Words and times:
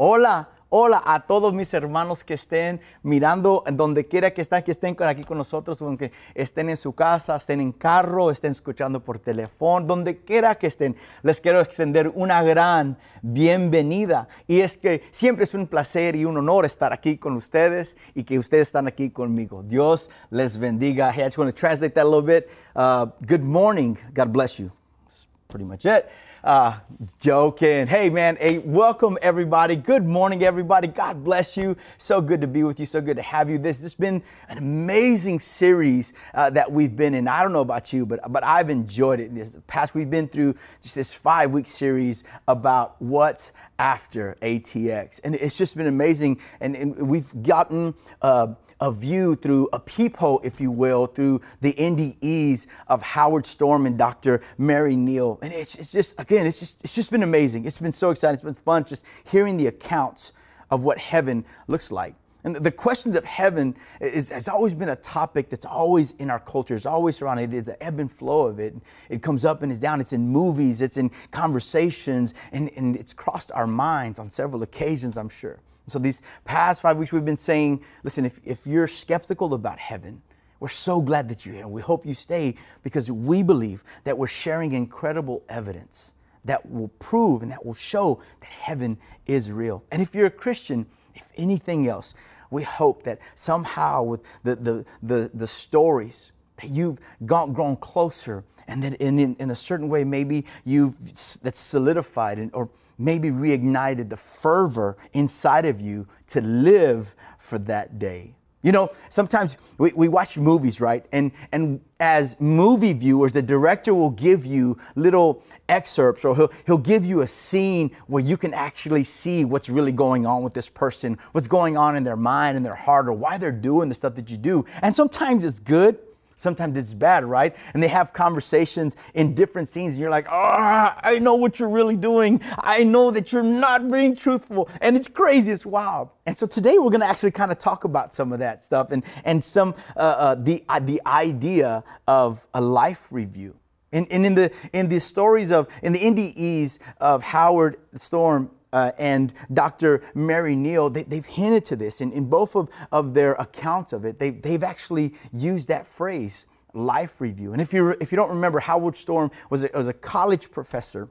Hola, 0.00 0.50
hola 0.68 1.02
a 1.04 1.26
todos 1.26 1.52
mis 1.52 1.74
hermanos 1.74 2.22
que 2.22 2.34
estén 2.34 2.80
mirando, 3.02 3.64
donde 3.72 4.06
quiera 4.06 4.32
que 4.32 4.42
estén, 4.42 4.62
que 4.62 4.70
estén 4.70 4.94
aquí 5.02 5.24
con 5.24 5.36
nosotros, 5.36 5.82
aunque 5.82 6.12
estén 6.36 6.70
en 6.70 6.76
su 6.76 6.92
casa, 6.92 7.34
estén 7.34 7.60
en 7.60 7.72
carro, 7.72 8.30
estén 8.30 8.52
escuchando 8.52 9.02
por 9.02 9.18
teléfono, 9.18 9.84
donde 9.84 10.18
quiera 10.18 10.54
que 10.54 10.68
estén. 10.68 10.94
Les 11.24 11.40
quiero 11.40 11.60
extender 11.60 12.12
una 12.14 12.44
gran 12.44 12.96
bienvenida. 13.22 14.28
Y 14.46 14.60
es 14.60 14.76
que 14.76 15.02
siempre 15.10 15.42
es 15.42 15.54
un 15.54 15.66
placer 15.66 16.14
y 16.14 16.24
un 16.24 16.36
honor 16.36 16.64
estar 16.64 16.92
aquí 16.92 17.16
con 17.16 17.34
ustedes 17.34 17.96
y 18.14 18.22
que 18.22 18.38
ustedes 18.38 18.68
están 18.68 18.86
aquí 18.86 19.10
conmigo. 19.10 19.64
Dios 19.64 20.10
les 20.30 20.56
bendiga. 20.56 21.10
Hey, 21.10 21.22
I 21.22 21.24
just 21.24 21.38
want 21.38 21.52
to 21.52 21.60
translate 21.60 21.94
that 21.94 22.04
a 22.04 22.08
little 22.08 22.22
bit. 22.22 22.48
Uh, 22.76 23.06
good 23.26 23.42
morning. 23.42 23.98
God 24.14 24.32
bless 24.32 24.60
you. 24.60 24.70
That's 25.06 25.26
pretty 25.48 25.64
much 25.64 25.84
it. 25.86 26.08
Uh, 26.44 26.78
joking. 27.20 27.86
Hey, 27.86 28.10
man. 28.10 28.36
Hey, 28.40 28.58
welcome 28.58 29.18
everybody. 29.22 29.76
Good 29.76 30.06
morning, 30.06 30.42
everybody. 30.42 30.88
God 30.88 31.24
bless 31.24 31.56
you. 31.56 31.76
So 31.98 32.20
good 32.20 32.40
to 32.42 32.46
be 32.46 32.62
with 32.62 32.80
you. 32.80 32.86
So 32.86 33.00
good 33.00 33.16
to 33.16 33.22
have 33.22 33.50
you. 33.50 33.58
This, 33.58 33.76
this 33.76 33.84
has 33.86 33.94
been 33.94 34.22
an 34.48 34.58
amazing 34.58 35.40
series 35.40 36.12
uh, 36.34 36.50
that 36.50 36.70
we've 36.70 36.96
been 36.96 37.14
in. 37.14 37.28
I 37.28 37.42
don't 37.42 37.52
know 37.52 37.60
about 37.60 37.92
you, 37.92 38.06
but 38.06 38.20
but 38.32 38.44
I've 38.44 38.70
enjoyed 38.70 39.20
it. 39.20 39.34
This 39.34 39.58
past, 39.66 39.94
we've 39.94 40.10
been 40.10 40.28
through 40.28 40.54
just 40.80 40.94
this 40.94 41.12
five 41.12 41.50
week 41.50 41.66
series 41.66 42.24
about 42.46 43.00
what's 43.02 43.52
after 43.78 44.36
ATX, 44.42 45.20
and 45.24 45.34
it's 45.34 45.56
just 45.58 45.76
been 45.76 45.86
amazing. 45.88 46.40
And, 46.60 46.76
and 46.76 46.96
we've 47.08 47.42
gotten. 47.42 47.94
Uh, 48.22 48.54
a 48.80 48.92
view 48.92 49.34
through 49.34 49.68
a 49.72 49.80
peephole, 49.80 50.40
if 50.44 50.60
you 50.60 50.70
will, 50.70 51.06
through 51.06 51.40
the 51.60 51.72
NDEs 51.74 52.66
of 52.86 53.02
Howard 53.02 53.46
Storm 53.46 53.86
and 53.86 53.98
Dr. 53.98 54.40
Mary 54.56 54.96
Neal. 54.96 55.38
And 55.42 55.52
it's, 55.52 55.74
it's 55.74 55.92
just, 55.92 56.18
again, 56.18 56.46
it's 56.46 56.60
just, 56.60 56.82
it's 56.82 56.94
just 56.94 57.10
been 57.10 57.22
amazing. 57.22 57.64
It's 57.64 57.78
been 57.78 57.92
so 57.92 58.10
exciting. 58.10 58.34
It's 58.34 58.44
been 58.44 58.54
fun 58.54 58.84
just 58.84 59.04
hearing 59.24 59.56
the 59.56 59.66
accounts 59.66 60.32
of 60.70 60.82
what 60.82 60.98
heaven 60.98 61.44
looks 61.66 61.90
like. 61.90 62.14
And 62.44 62.54
the 62.54 62.70
questions 62.70 63.16
of 63.16 63.24
heaven 63.24 63.74
is, 64.00 64.30
has 64.30 64.48
always 64.48 64.72
been 64.72 64.90
a 64.90 64.96
topic 64.96 65.50
that's 65.50 65.66
always 65.66 66.12
in 66.12 66.30
our 66.30 66.38
culture. 66.38 66.76
It's 66.76 66.86
always 66.86 67.16
surrounded. 67.16 67.52
It's 67.52 67.66
the 67.66 67.82
ebb 67.82 67.98
and 67.98 68.10
flow 68.10 68.46
of 68.46 68.60
it. 68.60 68.76
It 69.08 69.22
comes 69.22 69.44
up 69.44 69.62
and 69.62 69.72
it's 69.72 69.80
down. 69.80 70.00
It's 70.00 70.12
in 70.12 70.28
movies. 70.28 70.80
It's 70.80 70.96
in 70.96 71.10
conversations. 71.32 72.34
And, 72.52 72.70
and 72.76 72.94
it's 72.94 73.12
crossed 73.12 73.50
our 73.52 73.66
minds 73.66 74.20
on 74.20 74.30
several 74.30 74.62
occasions, 74.62 75.18
I'm 75.18 75.28
sure. 75.28 75.58
So 75.88 75.98
these 75.98 76.22
past 76.44 76.82
five 76.82 76.96
weeks, 76.96 77.12
we've 77.12 77.24
been 77.24 77.36
saying, 77.36 77.82
listen, 78.04 78.24
if, 78.24 78.40
if 78.44 78.66
you're 78.66 78.86
skeptical 78.86 79.54
about 79.54 79.78
heaven, 79.78 80.22
we're 80.60 80.68
so 80.68 81.00
glad 81.00 81.28
that 81.28 81.46
you're 81.46 81.54
here. 81.54 81.68
We 81.68 81.82
hope 81.82 82.04
you 82.04 82.14
stay 82.14 82.56
because 82.82 83.10
we 83.10 83.42
believe 83.42 83.84
that 84.04 84.18
we're 84.18 84.26
sharing 84.26 84.72
incredible 84.72 85.44
evidence 85.48 86.14
that 86.44 86.68
will 86.70 86.88
prove 86.98 87.42
and 87.42 87.52
that 87.52 87.64
will 87.64 87.74
show 87.74 88.20
that 88.40 88.50
heaven 88.50 88.98
is 89.26 89.52
real. 89.52 89.84
And 89.92 90.02
if 90.02 90.14
you're 90.14 90.26
a 90.26 90.30
Christian, 90.30 90.86
if 91.14 91.28
anything 91.36 91.86
else, 91.86 92.14
we 92.50 92.62
hope 92.62 93.02
that 93.04 93.18
somehow 93.34 94.02
with 94.02 94.20
the, 94.42 94.56
the, 94.56 94.84
the, 95.02 95.30
the 95.34 95.46
stories 95.46 96.32
that 96.56 96.70
you've 96.70 96.98
got, 97.24 97.52
grown 97.52 97.76
closer 97.76 98.44
and 98.66 98.82
that 98.82 98.94
in, 98.94 99.18
in, 99.18 99.36
in 99.38 99.50
a 99.50 99.54
certain 99.54 99.88
way, 99.88 100.04
maybe 100.04 100.44
you've 100.64 100.96
that's 101.42 101.60
solidified 101.60 102.38
and, 102.38 102.50
or 102.54 102.68
maybe 102.98 103.30
reignited 103.30 104.10
the 104.10 104.16
fervor 104.16 104.96
inside 105.12 105.64
of 105.64 105.80
you 105.80 106.06
to 106.28 106.40
live 106.40 107.14
for 107.38 107.58
that 107.58 107.98
day. 107.98 108.34
You 108.60 108.72
know, 108.72 108.90
sometimes 109.08 109.56
we, 109.78 109.92
we 109.92 110.08
watch 110.08 110.36
movies, 110.36 110.80
right? 110.80 111.06
And, 111.12 111.30
and 111.52 111.80
as 112.00 112.38
movie 112.40 112.92
viewers, 112.92 113.30
the 113.30 113.40
director 113.40 113.94
will 113.94 114.10
give 114.10 114.44
you 114.44 114.76
little 114.96 115.44
excerpts 115.68 116.24
or 116.24 116.34
he'll, 116.34 116.50
he'll 116.66 116.76
give 116.76 117.04
you 117.04 117.20
a 117.20 117.26
scene 117.26 117.92
where 118.08 118.22
you 118.22 118.36
can 118.36 118.52
actually 118.52 119.04
see 119.04 119.44
what's 119.44 119.68
really 119.68 119.92
going 119.92 120.26
on 120.26 120.42
with 120.42 120.54
this 120.54 120.68
person, 120.68 121.18
what's 121.32 121.46
going 121.46 121.76
on 121.76 121.94
in 121.94 122.02
their 122.02 122.16
mind 122.16 122.56
and 122.56 122.66
their 122.66 122.74
heart, 122.74 123.06
or 123.06 123.12
why 123.12 123.38
they're 123.38 123.52
doing 123.52 123.88
the 123.88 123.94
stuff 123.94 124.16
that 124.16 124.28
you 124.28 124.36
do. 124.36 124.64
And 124.82 124.92
sometimes 124.92 125.44
it's 125.44 125.60
good, 125.60 126.00
Sometimes 126.38 126.78
it's 126.78 126.94
bad, 126.94 127.24
right? 127.24 127.54
And 127.74 127.82
they 127.82 127.88
have 127.88 128.12
conversations 128.12 128.96
in 129.14 129.34
different 129.34 129.68
scenes, 129.68 129.92
and 129.92 130.00
you're 130.00 130.08
like, 130.08 130.26
ah, 130.30 130.96
I 131.02 131.18
know 131.18 131.34
what 131.34 131.58
you're 131.58 131.68
really 131.68 131.96
doing. 131.96 132.40
I 132.60 132.84
know 132.84 133.10
that 133.10 133.32
you're 133.32 133.42
not 133.42 133.90
being 133.90 134.14
truthful. 134.14 134.68
And 134.80 134.96
it's 134.96 135.08
crazy, 135.08 135.50
it's 135.50 135.66
wild. 135.66 136.10
And 136.26 136.38
so 136.38 136.46
today 136.46 136.78
we're 136.78 136.90
gonna 136.90 137.06
actually 137.06 137.32
kind 137.32 137.50
of 137.50 137.58
talk 137.58 137.82
about 137.82 138.14
some 138.14 138.32
of 138.32 138.38
that 138.38 138.62
stuff 138.62 138.92
and, 138.92 139.04
and 139.24 139.44
some, 139.44 139.74
uh, 139.96 140.00
uh, 140.00 140.34
the, 140.36 140.64
uh, 140.68 140.78
the 140.78 141.02
idea 141.04 141.82
of 142.06 142.46
a 142.54 142.60
life 142.60 143.08
review. 143.10 143.56
And, 143.90 144.06
and 144.12 144.26
in 144.26 144.34
the 144.34 144.52
in 144.74 144.88
the 144.88 145.00
stories 145.00 145.50
of 145.50 145.66
in 145.82 145.94
the 145.94 145.98
NDEs 145.98 146.78
of 147.00 147.22
Howard 147.22 147.78
Storm 147.94 148.50
uh, 148.72 148.92
and 148.98 149.32
Dr. 149.52 150.02
Mary 150.14 150.54
Neal, 150.54 150.90
they, 150.90 151.16
have 151.16 151.26
hinted 151.26 151.64
to 151.66 151.76
this 151.76 152.00
in, 152.00 152.12
in 152.12 152.28
both 152.28 152.54
of, 152.54 152.68
of 152.92 153.14
their 153.14 153.32
accounts 153.34 153.92
of 153.92 154.04
it. 154.04 154.18
They, 154.18 154.30
they've 154.30 154.62
actually 154.62 155.14
used 155.32 155.68
that 155.68 155.86
phrase, 155.86 156.46
life 156.74 157.20
review. 157.20 157.52
And 157.52 157.62
if 157.62 157.72
you, 157.72 157.96
if 158.00 158.12
you 158.12 158.16
don't 158.16 158.30
remember, 158.30 158.60
Howard 158.60 158.96
Storm 158.96 159.30
was 159.48 159.64
a, 159.64 159.70
was 159.72 159.88
a 159.88 159.94
college 159.94 160.50
professor 160.50 161.08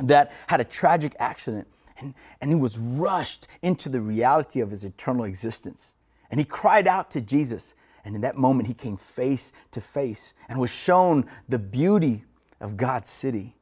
that 0.00 0.32
had 0.46 0.60
a 0.60 0.64
tragic 0.64 1.14
accident 1.18 1.68
and, 2.00 2.14
and 2.40 2.50
he 2.50 2.56
was 2.56 2.78
rushed 2.78 3.46
into 3.62 3.88
the 3.88 4.00
reality 4.00 4.60
of 4.60 4.70
his 4.70 4.84
eternal 4.84 5.24
existence. 5.24 5.94
And 6.30 6.40
he 6.40 6.44
cried 6.44 6.86
out 6.86 7.10
to 7.12 7.20
Jesus. 7.20 7.74
And 8.04 8.14
in 8.14 8.22
that 8.22 8.36
moment, 8.36 8.68
he 8.68 8.74
came 8.74 8.96
face 8.96 9.52
to 9.72 9.80
face 9.80 10.34
and 10.48 10.58
was 10.58 10.70
shown 10.70 11.26
the 11.48 11.58
beauty 11.58 12.24
of 12.60 12.76
God's 12.76 13.10
city. 13.10 13.56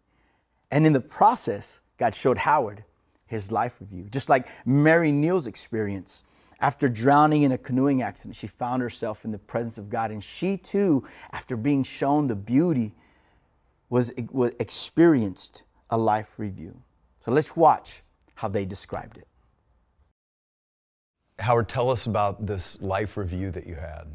And 0.71 0.87
in 0.87 0.93
the 0.93 1.01
process, 1.01 1.81
God 1.97 2.15
showed 2.15 2.39
Howard 2.39 2.85
his 3.29 3.53
life 3.53 3.77
review. 3.81 4.09
Just 4.11 4.29
like 4.29 4.49
Mary 4.67 5.13
Neal's 5.13 5.47
experience. 5.47 6.25
After 6.61 6.89
drowning 6.89 7.43
in 7.45 7.53
a 7.53 7.59
canoeing 7.59 8.03
accident, 8.03 8.35
she 8.35 8.49
found 8.49 8.83
herself 8.83 9.25
in 9.25 9.31
the 9.31 9.39
presence 9.39 9.79
of 9.79 9.89
God. 9.89 10.11
And 10.11 10.25
she 10.25 10.57
too, 10.57 11.05
after 11.31 11.57
being 11.57 11.85
shown 11.85 12.27
the 12.27 12.35
beauty, 12.35 12.95
was, 13.89 14.13
was 14.33 14.51
experienced 14.59 15.63
a 15.91 15.97
life 15.97 16.35
review. 16.37 16.83
So 17.21 17.31
let's 17.31 17.55
watch 17.55 18.03
how 18.35 18.49
they 18.49 18.65
described 18.65 19.19
it. 19.19 19.29
Howard, 21.39 21.69
tell 21.69 21.91
us 21.91 22.07
about 22.07 22.47
this 22.47 22.81
life 22.83 23.17
review 23.17 23.53
that 23.53 23.67
you 23.67 23.77
had. 23.77 24.09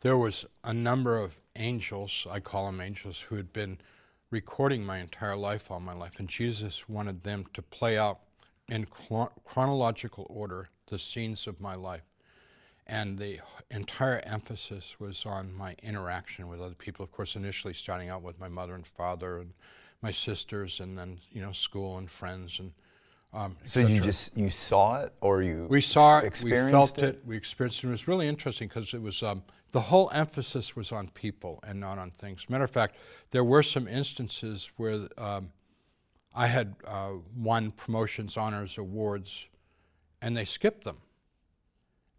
There 0.00 0.18
was 0.18 0.44
a 0.62 0.74
number 0.74 1.16
of 1.16 1.40
angels, 1.56 2.26
I 2.30 2.40
call 2.40 2.66
them 2.66 2.80
angels, 2.80 3.20
who 3.22 3.36
had 3.36 3.52
been 3.52 3.78
recording 4.30 4.84
my 4.84 4.98
entire 4.98 5.36
life, 5.36 5.70
all 5.70 5.80
my 5.80 5.94
life, 5.94 6.18
and 6.18 6.28
Jesus 6.28 6.88
wanted 6.88 7.22
them 7.22 7.46
to 7.54 7.62
play 7.62 7.96
out 7.96 8.20
in 8.68 8.86
chronological 9.44 10.26
order 10.28 10.68
the 10.88 10.98
scenes 10.98 11.46
of 11.46 11.60
my 11.60 11.74
life. 11.74 12.02
And 12.86 13.18
the 13.18 13.40
entire 13.70 14.20
emphasis 14.24 14.98
was 14.98 15.26
on 15.26 15.52
my 15.52 15.76
interaction 15.82 16.48
with 16.48 16.60
other 16.60 16.74
people. 16.74 17.04
Of 17.04 17.12
course, 17.12 17.36
initially 17.36 17.74
starting 17.74 18.08
out 18.08 18.22
with 18.22 18.40
my 18.40 18.48
mother 18.48 18.74
and 18.74 18.86
father 18.86 19.38
and 19.38 19.52
my 20.00 20.10
sisters, 20.10 20.80
and 20.80 20.96
then 20.98 21.18
you 21.30 21.42
know 21.42 21.52
school 21.52 21.98
and 21.98 22.10
friends 22.10 22.58
and. 22.58 22.72
Um, 23.32 23.56
so 23.66 23.80
you 23.80 24.00
just 24.00 24.36
you 24.36 24.48
saw 24.48 25.02
it, 25.02 25.12
or 25.20 25.42
you 25.42 25.66
we 25.68 25.82
saw 25.82 26.20
it, 26.20 26.40
we 26.42 26.50
felt 26.50 26.98
it? 26.98 27.04
it, 27.04 27.22
we 27.26 27.36
experienced 27.36 27.84
it. 27.84 27.88
It 27.88 27.90
was 27.90 28.08
really 28.08 28.26
interesting 28.26 28.68
because 28.68 28.94
it 28.94 29.02
was 29.02 29.22
um, 29.22 29.42
the 29.72 29.82
whole 29.82 30.10
emphasis 30.14 30.74
was 30.74 30.92
on 30.92 31.08
people 31.08 31.60
and 31.66 31.78
not 31.78 31.98
on 31.98 32.10
things. 32.10 32.48
Matter 32.48 32.64
of 32.64 32.70
fact, 32.70 32.96
there 33.30 33.44
were 33.44 33.62
some 33.62 33.86
instances 33.86 34.70
where 34.78 35.08
um, 35.18 35.50
I 36.34 36.46
had 36.46 36.74
uh, 36.86 37.12
won 37.36 37.72
promotions, 37.72 38.38
honors, 38.38 38.78
awards, 38.78 39.48
and 40.22 40.34
they 40.34 40.46
skipped 40.46 40.84
them. 40.84 40.96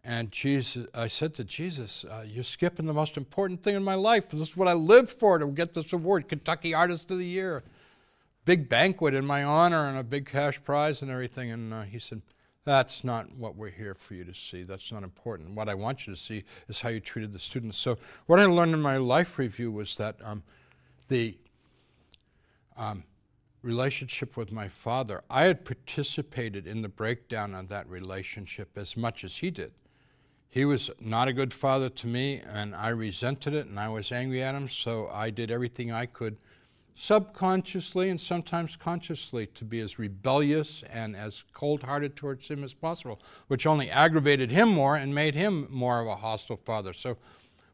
And 0.04 0.30
Jesus, 0.30 0.86
I 0.94 1.08
said 1.08 1.34
to 1.34 1.44
Jesus, 1.44 2.04
uh, 2.04 2.24
"You're 2.26 2.44
skipping 2.44 2.86
the 2.86 2.94
most 2.94 3.16
important 3.16 3.64
thing 3.64 3.74
in 3.74 3.82
my 3.82 3.96
life. 3.96 4.30
This 4.30 4.40
is 4.40 4.56
what 4.56 4.68
I 4.68 4.74
live 4.74 5.10
for 5.10 5.40
to 5.40 5.46
get 5.48 5.74
this 5.74 5.92
award, 5.92 6.28
Kentucky 6.28 6.72
Artist 6.72 7.10
of 7.10 7.18
the 7.18 7.26
Year, 7.26 7.64
big 8.44 8.68
banquet 8.68 9.14
in 9.14 9.26
my 9.26 9.44
honor, 9.44 9.86
and 9.86 9.98
a 9.98 10.04
big 10.04 10.26
cash 10.26 10.62
prize 10.62 11.02
and 11.02 11.10
everything." 11.10 11.50
And 11.50 11.72
uh, 11.72 11.82
he 11.82 11.98
said, 11.98 12.22
that's 12.64 13.02
not 13.04 13.34
what 13.36 13.56
we're 13.56 13.70
here 13.70 13.94
for 13.94 14.14
you 14.14 14.24
to 14.24 14.34
see. 14.34 14.64
That's 14.64 14.92
not 14.92 15.02
important. 15.02 15.56
What 15.56 15.68
I 15.68 15.74
want 15.74 16.06
you 16.06 16.14
to 16.14 16.20
see 16.20 16.44
is 16.68 16.80
how 16.80 16.90
you 16.90 17.00
treated 17.00 17.32
the 17.32 17.38
students. 17.38 17.78
So, 17.78 17.96
what 18.26 18.38
I 18.38 18.44
learned 18.44 18.74
in 18.74 18.82
my 18.82 18.98
life 18.98 19.38
review 19.38 19.72
was 19.72 19.96
that 19.96 20.16
um, 20.22 20.42
the 21.08 21.38
um, 22.76 23.04
relationship 23.62 24.36
with 24.36 24.52
my 24.52 24.68
father, 24.68 25.22
I 25.30 25.44
had 25.44 25.64
participated 25.64 26.66
in 26.66 26.82
the 26.82 26.88
breakdown 26.88 27.54
of 27.54 27.68
that 27.68 27.88
relationship 27.88 28.76
as 28.76 28.96
much 28.96 29.24
as 29.24 29.38
he 29.38 29.50
did. 29.50 29.72
He 30.48 30.64
was 30.64 30.90
not 31.00 31.28
a 31.28 31.32
good 31.32 31.52
father 31.52 31.88
to 31.88 32.06
me, 32.06 32.40
and 32.40 32.74
I 32.74 32.88
resented 32.90 33.54
it, 33.54 33.66
and 33.66 33.78
I 33.78 33.88
was 33.88 34.12
angry 34.12 34.42
at 34.42 34.54
him, 34.54 34.68
so 34.68 35.08
I 35.12 35.30
did 35.30 35.50
everything 35.50 35.92
I 35.92 36.06
could 36.06 36.36
subconsciously 36.94 38.10
and 38.10 38.20
sometimes 38.20 38.76
consciously 38.76 39.46
to 39.46 39.64
be 39.64 39.80
as 39.80 39.98
rebellious 39.98 40.82
and 40.90 41.16
as 41.16 41.44
cold 41.52 41.82
hearted 41.82 42.16
towards 42.16 42.48
him 42.48 42.62
as 42.62 42.74
possible, 42.74 43.20
which 43.48 43.66
only 43.66 43.90
aggravated 43.90 44.50
him 44.50 44.68
more 44.68 44.96
and 44.96 45.14
made 45.14 45.34
him 45.34 45.66
more 45.70 46.00
of 46.00 46.06
a 46.06 46.16
hostile 46.16 46.60
father. 46.64 46.92
So, 46.92 47.16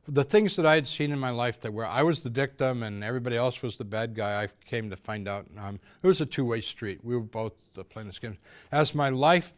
the 0.09 0.25
things 0.25 0.55
that 0.55 0.65
I 0.65 0.77
had 0.77 0.87
seen 0.87 1.11
in 1.11 1.19
my 1.19 1.31
life 1.31 1.61
that 1.63 1.73
where 1.73 1.87
I 1.87 2.05
was 2.05 2.21
the 2.21 2.31
victim 2.31 2.85
and 2.85 3.03
everybody 3.03 3.37
else 3.37 3.61
was 3.61 3.77
the 3.77 3.85
bad 3.85 4.15
guy, 4.15 4.45
I 4.45 4.49
came 4.65 4.89
to 4.91 4.97
find 4.97 5.27
out 5.27 5.47
um, 5.59 5.81
it 6.01 6.07
was 6.07 6.21
a 6.21 6.27
two-way 6.27 6.61
street. 6.61 7.01
We 7.03 7.17
were 7.17 7.23
both 7.23 7.55
the 7.75 7.85
this 8.05 8.21
game. 8.21 8.39
As 8.71 8.95
my 8.95 9.09
life 9.09 9.53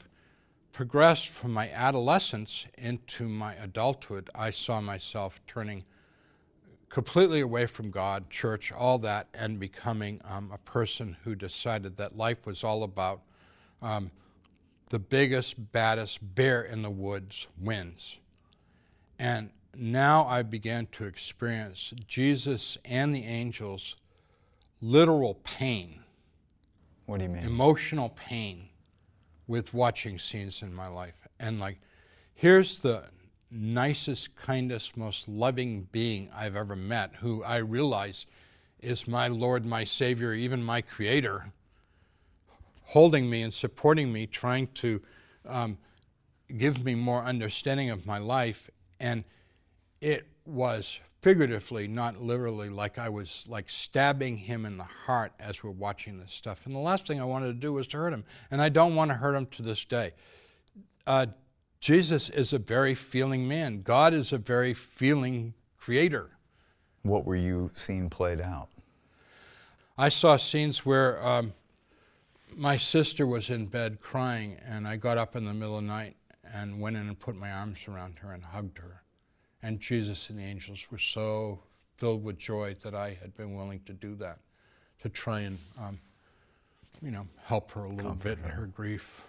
progressed 0.72 1.28
from 1.28 1.52
my 1.52 1.70
adolescence 1.70 2.66
into 2.78 3.28
my 3.28 3.54
adulthood, 3.56 4.30
I 4.34 4.50
saw 4.50 4.80
myself 4.80 5.40
turning 5.46 5.84
completely 6.88 7.40
away 7.40 7.66
from 7.66 7.90
God, 7.90 8.30
church, 8.30 8.72
all 8.72 8.98
that, 9.00 9.28
and 9.34 9.60
becoming 9.60 10.20
um, 10.24 10.50
a 10.52 10.58
person 10.58 11.16
who 11.24 11.34
decided 11.34 11.96
that 11.96 12.16
life 12.16 12.46
was 12.46 12.64
all 12.64 12.82
about 12.82 13.20
um, 13.82 14.10
the 14.88 14.98
biggest, 14.98 15.72
baddest 15.72 16.34
bear 16.34 16.62
in 16.62 16.82
the 16.82 16.90
woods 16.90 17.46
wins. 17.60 18.18
And 19.18 19.50
now 19.76 20.26
I 20.26 20.42
began 20.42 20.86
to 20.92 21.04
experience 21.04 21.92
Jesus 22.06 22.78
and 22.84 23.14
the 23.14 23.24
angels 23.24 23.96
literal 24.80 25.34
pain. 25.34 26.00
What 27.06 27.18
do 27.18 27.24
you 27.24 27.30
mean? 27.30 27.44
Emotional 27.44 28.10
pain 28.10 28.68
with 29.46 29.74
watching 29.74 30.18
scenes 30.18 30.62
in 30.62 30.72
my 30.72 30.88
life. 30.88 31.26
And 31.38 31.58
like, 31.60 31.80
here's 32.34 32.78
the 32.78 33.04
nicest, 33.50 34.36
kindest, 34.36 34.96
most 34.96 35.28
loving 35.28 35.88
being 35.90 36.28
I've 36.34 36.56
ever 36.56 36.76
met, 36.76 37.16
who 37.16 37.42
I 37.42 37.58
realize 37.58 38.26
is 38.80 39.08
my 39.08 39.28
Lord, 39.28 39.64
my 39.64 39.84
Savior, 39.84 40.32
even 40.34 40.62
my 40.62 40.80
Creator, 40.80 41.52
holding 42.84 43.28
me 43.28 43.42
and 43.42 43.52
supporting 43.52 44.12
me, 44.12 44.26
trying 44.26 44.68
to 44.68 45.02
um, 45.46 45.78
give 46.56 46.84
me 46.84 46.94
more 46.94 47.22
understanding 47.22 47.90
of 47.90 48.06
my 48.06 48.18
life. 48.18 48.70
And 49.00 49.24
it 50.00 50.26
was 50.44 51.00
figuratively, 51.20 51.88
not 51.88 52.22
literally, 52.22 52.68
like 52.68 52.98
I 52.98 53.08
was 53.08 53.44
like 53.48 53.68
stabbing 53.68 54.36
him 54.36 54.64
in 54.64 54.76
the 54.76 54.84
heart 54.84 55.32
as 55.40 55.62
we're 55.62 55.70
watching 55.70 56.18
this 56.18 56.32
stuff. 56.32 56.64
And 56.64 56.74
the 56.74 56.80
last 56.80 57.06
thing 57.06 57.20
I 57.20 57.24
wanted 57.24 57.48
to 57.48 57.54
do 57.54 57.72
was 57.72 57.86
to 57.88 57.96
hurt 57.96 58.12
him. 58.12 58.24
And 58.50 58.62
I 58.62 58.68
don't 58.68 58.94
want 58.94 59.10
to 59.10 59.16
hurt 59.16 59.34
him 59.34 59.46
to 59.46 59.62
this 59.62 59.84
day. 59.84 60.12
Uh, 61.06 61.26
Jesus 61.80 62.28
is 62.28 62.52
a 62.52 62.58
very 62.58 62.94
feeling 62.94 63.46
man. 63.46 63.82
God 63.82 64.12
is 64.12 64.32
a 64.32 64.38
very 64.38 64.74
feeling 64.74 65.54
creator. 65.78 66.30
What 67.02 67.24
were 67.24 67.36
you 67.36 67.70
seeing 67.74 68.10
played 68.10 68.40
out? 68.40 68.68
I 69.96 70.08
saw 70.08 70.36
scenes 70.36 70.84
where 70.84 71.24
um, 71.26 71.52
my 72.54 72.76
sister 72.76 73.26
was 73.26 73.50
in 73.50 73.66
bed 73.66 74.00
crying, 74.00 74.58
and 74.64 74.86
I 74.86 74.96
got 74.96 75.18
up 75.18 75.36
in 75.36 75.44
the 75.44 75.54
middle 75.54 75.76
of 75.76 75.82
the 75.82 75.88
night 75.88 76.16
and 76.54 76.80
went 76.80 76.96
in 76.96 77.06
and 77.06 77.18
put 77.18 77.36
my 77.36 77.50
arms 77.50 77.86
around 77.88 78.18
her 78.20 78.32
and 78.32 78.44
hugged 78.44 78.78
her. 78.78 79.02
And 79.62 79.80
Jesus 79.80 80.30
and 80.30 80.38
the 80.38 80.44
angels 80.44 80.86
were 80.90 80.98
so 80.98 81.60
filled 81.96 82.22
with 82.22 82.38
joy 82.38 82.74
that 82.82 82.94
I 82.94 83.18
had 83.20 83.36
been 83.36 83.54
willing 83.54 83.80
to 83.86 83.92
do 83.92 84.14
that, 84.16 84.38
to 85.02 85.08
try 85.08 85.40
and, 85.40 85.58
um, 85.78 85.98
you 87.02 87.10
know, 87.10 87.26
help 87.44 87.72
her 87.72 87.84
a 87.84 87.88
little 87.88 88.12
Comfort 88.12 88.36
bit 88.36 88.44
in 88.44 88.50
her 88.50 88.66
grief. 88.66 89.24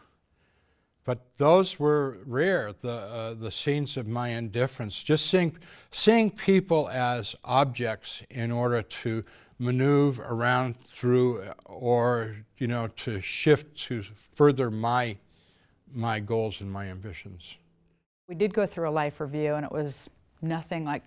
But 1.09 1.37
those 1.37 1.79
were 1.79 2.19
rare, 2.23 2.71
the, 2.81 2.91
uh, 2.91 3.33
the 3.33 3.49
scenes 3.49 3.97
of 3.97 4.05
my 4.05 4.27
indifference. 4.29 5.01
Just 5.01 5.25
seeing, 5.25 5.57
seeing 5.89 6.29
people 6.29 6.87
as 6.87 7.35
objects 7.43 8.21
in 8.29 8.51
order 8.51 8.83
to 8.83 9.23
maneuver 9.57 10.23
around 10.23 10.77
through 10.77 11.45
or, 11.65 12.35
you 12.59 12.67
know, 12.67 12.89
to 12.97 13.21
shift 13.21 13.75
to 13.87 14.03
further 14.35 14.69
my, 14.69 15.17
my 15.91 16.19
goals 16.19 16.61
and 16.61 16.71
my 16.71 16.85
ambitions. 16.91 17.57
We 18.27 18.35
did 18.35 18.53
go 18.53 18.67
through 18.67 18.87
a 18.87 18.91
life 18.91 19.19
review 19.19 19.55
and 19.55 19.65
it 19.65 19.71
was 19.71 20.11
nothing 20.43 20.85
like 20.85 21.01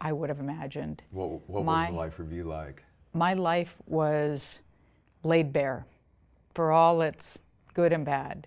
I 0.00 0.12
would 0.12 0.28
have 0.28 0.38
imagined. 0.38 1.02
What, 1.10 1.48
what 1.50 1.64
my, 1.64 1.86
was 1.86 1.90
the 1.90 1.96
life 1.96 2.18
review 2.20 2.44
like? 2.44 2.84
My 3.12 3.34
life 3.34 3.74
was 3.86 4.60
laid 5.24 5.52
bare 5.52 5.84
for 6.54 6.70
all 6.70 7.02
its 7.02 7.40
good 7.74 7.92
and 7.92 8.04
bad. 8.04 8.46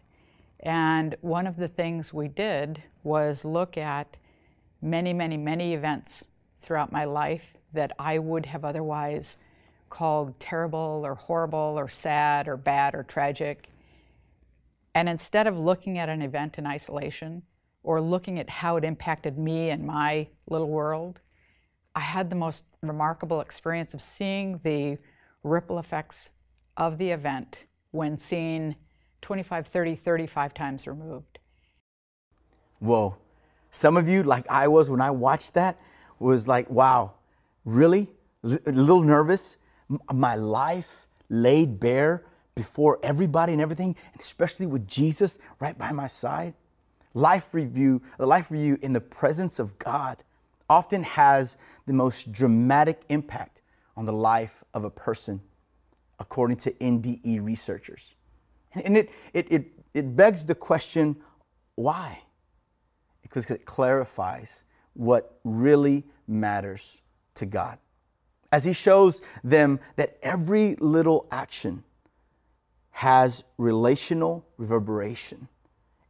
And 0.62 1.16
one 1.22 1.48
of 1.48 1.58
the 1.58 1.68
things 1.68 2.14
we 2.14 2.28
did 2.28 2.84
was 3.04 3.44
look 3.44 3.78
at 3.78 4.18
many, 4.82 5.14
many, 5.14 5.38
many 5.38 5.74
events 5.74 6.26
throughout 6.60 6.92
my 6.92 7.04
life 7.04 7.56
that 7.74 7.94
I 7.98 8.20
would 8.20 8.46
have 8.46 8.64
otherwise 8.64 9.40
called 9.90 10.40
terrible 10.40 11.04
or 11.06 11.16
horrible 11.16 11.76
or 11.78 11.88
sad 11.88 12.48
or 12.48 12.58
bad 12.58 12.96
or 12.96 13.04
tragic. 13.04 13.70
And 14.94 15.10
instead 15.10 15.48
of 15.48 15.58
looking 15.58 15.98
at 15.98 16.10
an 16.10 16.22
event 16.22 16.58
in 16.58 16.66
isolation 16.66 17.44
or 17.84 18.00
looking 18.00 18.40
at 18.40 18.50
how 18.50 18.76
it 18.78 18.84
impacted 18.84 19.38
me 19.38 19.70
and 19.70 19.86
my 19.86 20.28
little 20.48 20.70
world, 20.70 21.20
I 21.96 22.02
had 22.02 22.30
the 22.30 22.36
most 22.36 22.66
remarkable 22.82 23.42
experience 23.42 23.94
of 23.94 24.02
seeing 24.02 24.60
the 24.64 24.98
ripple 25.44 25.80
effects 25.80 26.32
of 26.78 26.98
the 26.98 27.12
event 27.12 27.66
when 27.92 28.18
seen 28.18 28.76
25, 29.22 29.68
30, 29.68 29.96
35 29.96 30.54
times 30.54 30.88
removed. 30.88 31.40
Whoa. 32.80 33.18
Some 33.72 33.96
of 33.96 34.10
you, 34.10 34.24
like 34.24 34.46
I 34.50 34.68
was 34.68 34.90
when 34.90 35.02
I 35.02 35.12
watched 35.12 35.54
that, 35.54 35.80
was 36.20 36.48
like, 36.48 36.70
wow, 36.70 37.14
really? 37.64 38.12
A 38.44 38.72
little 38.72 39.02
nervous. 39.02 39.58
My 40.12 40.36
life 40.36 41.08
laid 41.30 41.80
bare 41.80 42.24
before 42.56 43.00
everybody 43.02 43.54
and 43.54 43.62
everything, 43.62 43.96
and 44.12 44.22
especially 44.22 44.66
with 44.66 44.88
Jesus 44.88 45.40
right 45.60 45.78
by 45.78 45.92
my 45.92 46.08
side. 46.08 46.54
Life 47.14 47.54
review, 47.54 48.02
the 48.18 48.26
life 48.26 48.52
review 48.52 48.78
in 48.82 48.94
the 48.94 49.02
presence 49.02 49.60
of 49.60 49.78
God 49.78 50.24
often 50.70 51.04
has 51.04 51.58
the 51.86 51.94
most 51.94 52.32
dramatic 52.32 53.02
impact 53.10 53.62
on 53.98 54.06
the 54.06 54.14
life 54.14 54.64
of 54.74 54.84
a 54.84 54.90
person, 54.90 55.42
according 56.20 56.58
to 56.58 56.72
NDE 56.72 57.44
researchers. 57.44 58.16
And 58.74 58.98
it, 58.98 59.10
it, 59.34 59.52
it, 59.52 59.66
it 59.94 60.16
begs 60.16 60.46
the 60.46 60.56
question 60.56 61.18
why? 61.76 62.22
Because 63.22 63.50
it 63.50 63.66
clarifies 63.66 64.64
what 64.94 65.40
really 65.44 66.06
matters 66.28 67.02
to 67.36 67.46
God. 67.46 67.80
As 68.52 68.66
He 68.66 68.74
shows 68.74 69.22
them 69.44 69.80
that 69.96 70.18
every 70.22 70.76
little 70.76 71.28
action 71.32 71.84
has 72.92 73.44
relational 73.58 74.46
reverberation. 74.58 75.48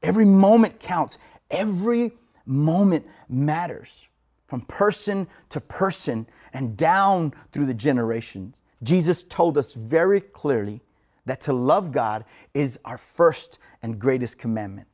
Every 0.01 0.25
moment 0.25 0.79
counts, 0.79 1.17
every 1.49 2.11
moment 2.45 3.05
matters 3.29 4.07
from 4.47 4.61
person 4.61 5.27
to 5.49 5.61
person 5.61 6.27
and 6.53 6.75
down 6.75 7.33
through 7.51 7.67
the 7.67 7.73
generations. 7.73 8.63
Jesus 8.83 9.23
told 9.23 9.57
us 9.57 9.73
very 9.73 10.19
clearly 10.19 10.81
that 11.25 11.41
to 11.41 11.53
love 11.53 11.91
God 11.91 12.25
is 12.53 12.79
our 12.85 12.97
first 12.97 13.59
and 13.81 13.99
greatest 13.99 14.37
commandment. 14.37 14.87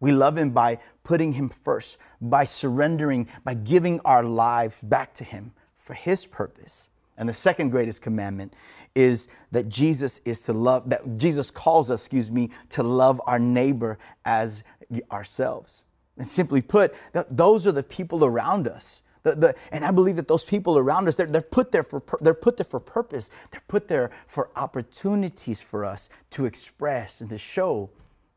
We 0.00 0.12
love 0.12 0.36
Him 0.36 0.50
by 0.50 0.78
putting 1.02 1.32
Him 1.32 1.48
first, 1.48 1.98
by 2.20 2.44
surrendering, 2.44 3.28
by 3.44 3.54
giving 3.54 4.00
our 4.00 4.22
lives 4.22 4.76
back 4.82 5.14
to 5.14 5.24
Him 5.24 5.52
for 5.76 5.94
His 5.94 6.26
purpose. 6.26 6.88
And 7.16 7.28
the 7.28 7.34
second 7.34 7.70
greatest 7.70 8.02
commandment 8.02 8.54
is 8.94 9.28
that 9.52 9.68
Jesus 9.68 10.20
is 10.24 10.42
to 10.44 10.52
love, 10.52 10.90
that 10.90 11.16
Jesus 11.16 11.50
calls 11.50 11.90
us, 11.90 12.00
excuse 12.00 12.30
me, 12.30 12.50
to 12.70 12.82
love 12.82 13.20
our 13.26 13.38
neighbor 13.38 13.98
as 14.24 14.64
ourselves. 15.12 15.84
And 16.16 16.26
simply 16.26 16.60
put, 16.60 16.94
those 17.30 17.66
are 17.66 17.72
the 17.72 17.82
people 17.82 18.24
around 18.24 18.68
us 18.68 19.02
the, 19.24 19.34
the, 19.34 19.54
and 19.72 19.84
I 19.84 19.90
believe 19.90 20.16
that 20.16 20.28
those 20.28 20.44
people 20.44 20.78
around 20.78 21.08
us, 21.08 21.16
they're, 21.16 21.26
they're, 21.26 21.40
put 21.40 21.72
there 21.72 21.82
for, 21.82 22.02
they're 22.20 22.34
put 22.34 22.58
there 22.58 22.64
for 22.64 22.78
purpose. 22.78 23.30
They're 23.50 23.62
put 23.66 23.88
there 23.88 24.10
for 24.26 24.50
opportunities 24.54 25.60
for 25.60 25.84
us 25.84 26.08
to 26.30 26.44
express 26.44 27.20
and 27.20 27.30
to 27.30 27.38
show 27.38 27.90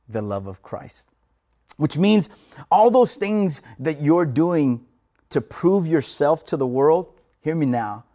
the 0.08 0.22
love 0.22 0.48
of 0.48 0.63
Christ. 0.63 1.10
Which 1.75 1.98
means 1.98 2.29
all 2.72 2.89
those 2.89 3.15
things 3.15 3.62
that 3.79 4.01
you're 4.01 4.25
doing 4.25 4.86
to 5.29 5.41
prove 5.41 5.86
yourself 5.86 6.46
to 6.46 6.58
the 6.58 6.65
world, 6.65 7.13
hear 7.41 7.53
me 7.53 7.65
now, 7.65 8.06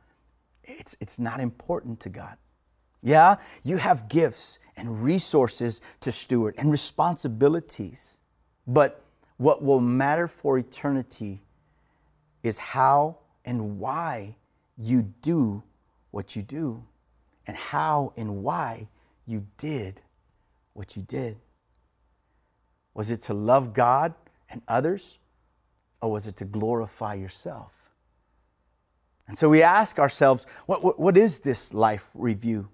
it's, 0.65 0.97
it's 0.99 1.19
not 1.19 1.41
important 1.41 2.01
to 2.01 2.09
God. 2.09 2.39
Yeah, 3.03 3.37
you 3.63 3.77
have 3.77 4.09
gifts 4.09 4.59
and 4.77 5.03
resources 5.03 5.83
to 6.01 6.11
steward 6.11 6.55
and 6.57 6.71
responsibilities. 6.71 8.21
But 8.67 9.03
what 9.37 9.63
will 9.63 9.81
matter 9.81 10.27
for 10.27 10.57
eternity 10.57 11.43
is 12.43 12.59
how 12.59 13.19
and 13.45 13.79
why 13.79 14.37
you 14.77 15.03
do 15.03 15.63
what 16.11 16.37
you 16.37 16.43
do, 16.43 16.85
and 17.47 17.57
how 17.57 18.13
and 18.17 18.43
why 18.43 18.89
you 19.27 19.47
did 19.57 20.01
what 20.75 20.97
you 20.97 21.03
did. 21.03 21.39
Was 22.95 23.11
it 23.11 23.21
to 23.23 23.35
love 23.35 23.73
God 23.73 24.15
and 24.51 24.61
others, 24.69 25.19
or 26.01 26.11
was 26.11 26.27
it 26.27 26.37
to 26.37 26.45
glorify 26.45 27.15
yourself? 27.15 27.73
And 29.27 29.39
so 29.39 29.49
we 29.49 29.63
ask 29.63 29.99
ourselves, 29.99 30.47
what, 30.67 30.85
what, 30.85 31.01
what 31.01 31.17
is 31.17 31.39
this 31.39 31.73
life 31.73 32.11
review? 32.15 32.69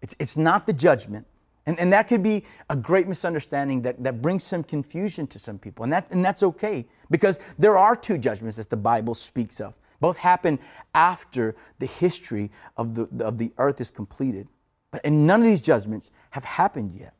It's, 0.00 0.16
it's 0.18 0.36
not 0.36 0.66
the 0.66 0.72
judgment, 0.72 1.26
And, 1.66 1.78
and 1.78 1.92
that 1.92 2.08
could 2.08 2.22
be 2.22 2.44
a 2.68 2.76
great 2.76 3.06
misunderstanding 3.06 3.82
that, 3.82 4.02
that 4.02 4.20
brings 4.20 4.42
some 4.42 4.64
confusion 4.64 5.26
to 5.28 5.38
some 5.38 5.58
people. 5.58 5.84
And, 5.84 5.92
that, 5.92 6.08
and 6.10 6.24
that's 6.24 6.42
okay 6.42 6.86
because 7.10 7.38
there 7.58 7.78
are 7.78 7.94
two 7.94 8.18
judgments 8.18 8.56
that 8.56 8.68
the 8.68 8.76
Bible 8.76 9.14
speaks 9.14 9.60
of. 9.60 9.74
Both 10.00 10.16
happen 10.16 10.58
after 10.94 11.54
the 11.78 11.86
history 11.86 12.50
of 12.76 12.94
the, 12.96 13.24
of 13.24 13.38
the 13.38 13.52
earth 13.58 13.80
is 13.80 13.92
completed. 13.92 14.48
But 14.90 15.02
and 15.04 15.26
none 15.26 15.40
of 15.40 15.46
these 15.46 15.60
judgments 15.60 16.10
have 16.30 16.44
happened 16.44 16.94
yet. 16.94 17.14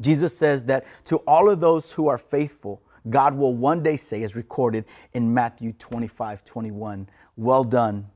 Jesus 0.00 0.36
says 0.36 0.64
that 0.64 0.86
to 1.04 1.16
all 1.18 1.50
of 1.50 1.60
those 1.60 1.92
who 1.92 2.08
are 2.08 2.18
faithful, 2.18 2.82
God 3.10 3.36
will 3.36 3.54
one 3.54 3.82
day 3.82 3.98
say, 3.98 4.22
as 4.22 4.34
recorded 4.34 4.86
in 5.12 5.32
Matthew 5.34 5.72
25 5.74 6.44
21, 6.44 7.08
Well 7.36 7.64
done, 7.64 8.08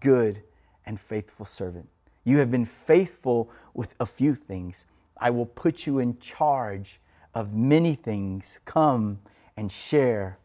good 0.00 0.42
and 0.84 1.00
faithful 1.00 1.44
servant. 1.44 1.88
You 2.26 2.38
have 2.38 2.50
been 2.50 2.64
faithful 2.64 3.48
with 3.72 3.94
a 4.00 4.04
few 4.04 4.34
things. 4.34 4.84
I 5.16 5.30
will 5.30 5.46
put 5.46 5.86
you 5.86 6.00
in 6.00 6.18
charge 6.18 7.00
of 7.32 7.54
many 7.54 7.94
things. 7.94 8.58
Come 8.64 9.20
and 9.56 9.70
share 9.70 10.38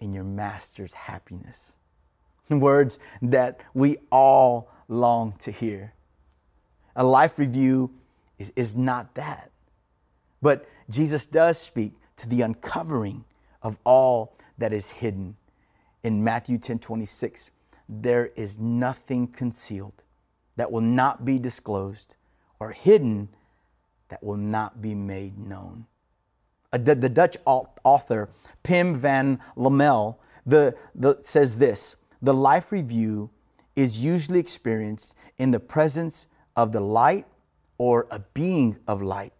in 0.00 0.12
your 0.12 0.24
master's 0.24 0.92
happiness. 0.92 1.76
Words 2.50 2.98
that 3.22 3.60
we 3.72 3.98
all 4.10 4.68
long 4.88 5.34
to 5.38 5.52
hear. 5.52 5.94
A 6.96 7.04
life 7.04 7.38
review 7.38 7.92
is, 8.40 8.52
is 8.56 8.74
not 8.74 9.14
that. 9.14 9.52
But 10.42 10.68
Jesus 10.90 11.28
does 11.28 11.56
speak 11.56 11.92
to 12.16 12.28
the 12.28 12.42
uncovering 12.42 13.24
of 13.62 13.78
all 13.84 14.36
that 14.58 14.72
is 14.72 14.90
hidden. 14.90 15.36
In 16.02 16.24
Matthew 16.24 16.58
10 16.58 16.80
26, 16.80 17.52
there 17.88 18.32
is 18.34 18.58
nothing 18.58 19.28
concealed 19.28 20.02
that 20.56 20.70
will 20.70 20.80
not 20.80 21.24
be 21.24 21.38
disclosed, 21.38 22.16
or 22.60 22.72
hidden 22.72 23.28
that 24.08 24.22
will 24.22 24.36
not 24.36 24.82
be 24.82 24.94
made 24.94 25.38
known. 25.38 25.86
Uh, 26.72 26.78
the, 26.78 26.94
the 26.94 27.08
Dutch 27.08 27.36
author 27.44 28.28
Pim 28.62 28.94
van 28.94 29.40
Lommel 29.56 30.16
the, 30.46 30.74
the, 30.94 31.16
says 31.20 31.58
this 31.58 31.96
The 32.20 32.34
life 32.34 32.72
review 32.72 33.30
is 33.76 33.98
usually 33.98 34.40
experienced 34.40 35.14
in 35.38 35.50
the 35.50 35.60
presence 35.60 36.26
of 36.56 36.72
the 36.72 36.80
light 36.80 37.26
or 37.78 38.06
a 38.10 38.20
being 38.34 38.78
of 38.86 39.02
light. 39.02 39.32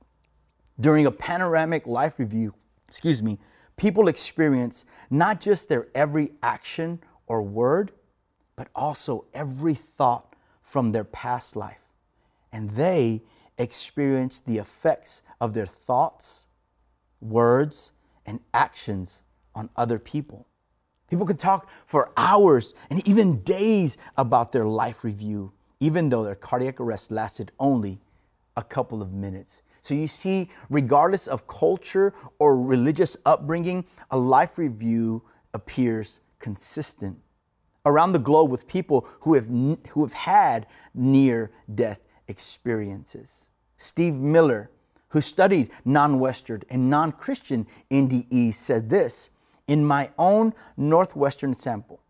During 0.80 1.06
a 1.06 1.10
panoramic 1.10 1.86
life 1.86 2.18
review, 2.18 2.54
excuse 2.88 3.22
me, 3.22 3.38
people 3.76 4.08
experience 4.08 4.84
not 5.10 5.40
just 5.40 5.68
their 5.68 5.88
every 5.94 6.32
action 6.42 7.00
or 7.26 7.42
word, 7.42 7.92
but 8.56 8.68
also 8.74 9.26
every 9.34 9.74
thought 9.74 10.31
from 10.72 10.92
their 10.92 11.04
past 11.04 11.54
life. 11.54 11.84
And 12.50 12.70
they 12.70 13.20
experience 13.58 14.40
the 14.40 14.56
effects 14.56 15.20
of 15.38 15.52
their 15.52 15.66
thoughts, 15.66 16.46
words, 17.20 17.92
and 18.24 18.40
actions 18.54 19.22
on 19.54 19.68
other 19.76 19.98
people. 19.98 20.46
People 21.10 21.26
can 21.26 21.36
talk 21.36 21.68
for 21.84 22.10
hours 22.16 22.72
and 22.88 23.06
even 23.06 23.42
days 23.42 23.98
about 24.16 24.52
their 24.52 24.64
life 24.64 25.04
review, 25.04 25.52
even 25.78 26.08
though 26.08 26.24
their 26.24 26.34
cardiac 26.34 26.80
arrest 26.80 27.10
lasted 27.10 27.52
only 27.60 28.00
a 28.56 28.62
couple 28.62 29.02
of 29.02 29.12
minutes. 29.12 29.60
So 29.82 29.92
you 29.92 30.08
see, 30.08 30.48
regardless 30.70 31.26
of 31.26 31.46
culture 31.46 32.14
or 32.38 32.58
religious 32.58 33.14
upbringing, 33.26 33.84
a 34.10 34.16
life 34.16 34.56
review 34.56 35.22
appears 35.52 36.20
consistent 36.38 37.18
around 37.84 38.12
the 38.12 38.18
globe 38.18 38.50
with 38.50 38.66
people 38.66 39.06
who 39.20 39.34
have, 39.34 39.46
who 39.46 40.02
have 40.02 40.12
had 40.12 40.66
near 40.94 41.50
death 41.74 42.00
experiences. 42.28 43.50
Steve 43.76 44.14
Miller, 44.14 44.70
who 45.08 45.20
studied 45.20 45.70
non 45.84 46.18
Western 46.18 46.62
and 46.70 46.88
non 46.88 47.12
Christian 47.12 47.66
NDE, 47.90 48.54
said 48.54 48.88
this 48.88 49.30
In 49.66 49.84
my 49.84 50.10
own 50.18 50.54
non 50.76 51.06
Western 51.06 51.54
sample, 51.54 52.00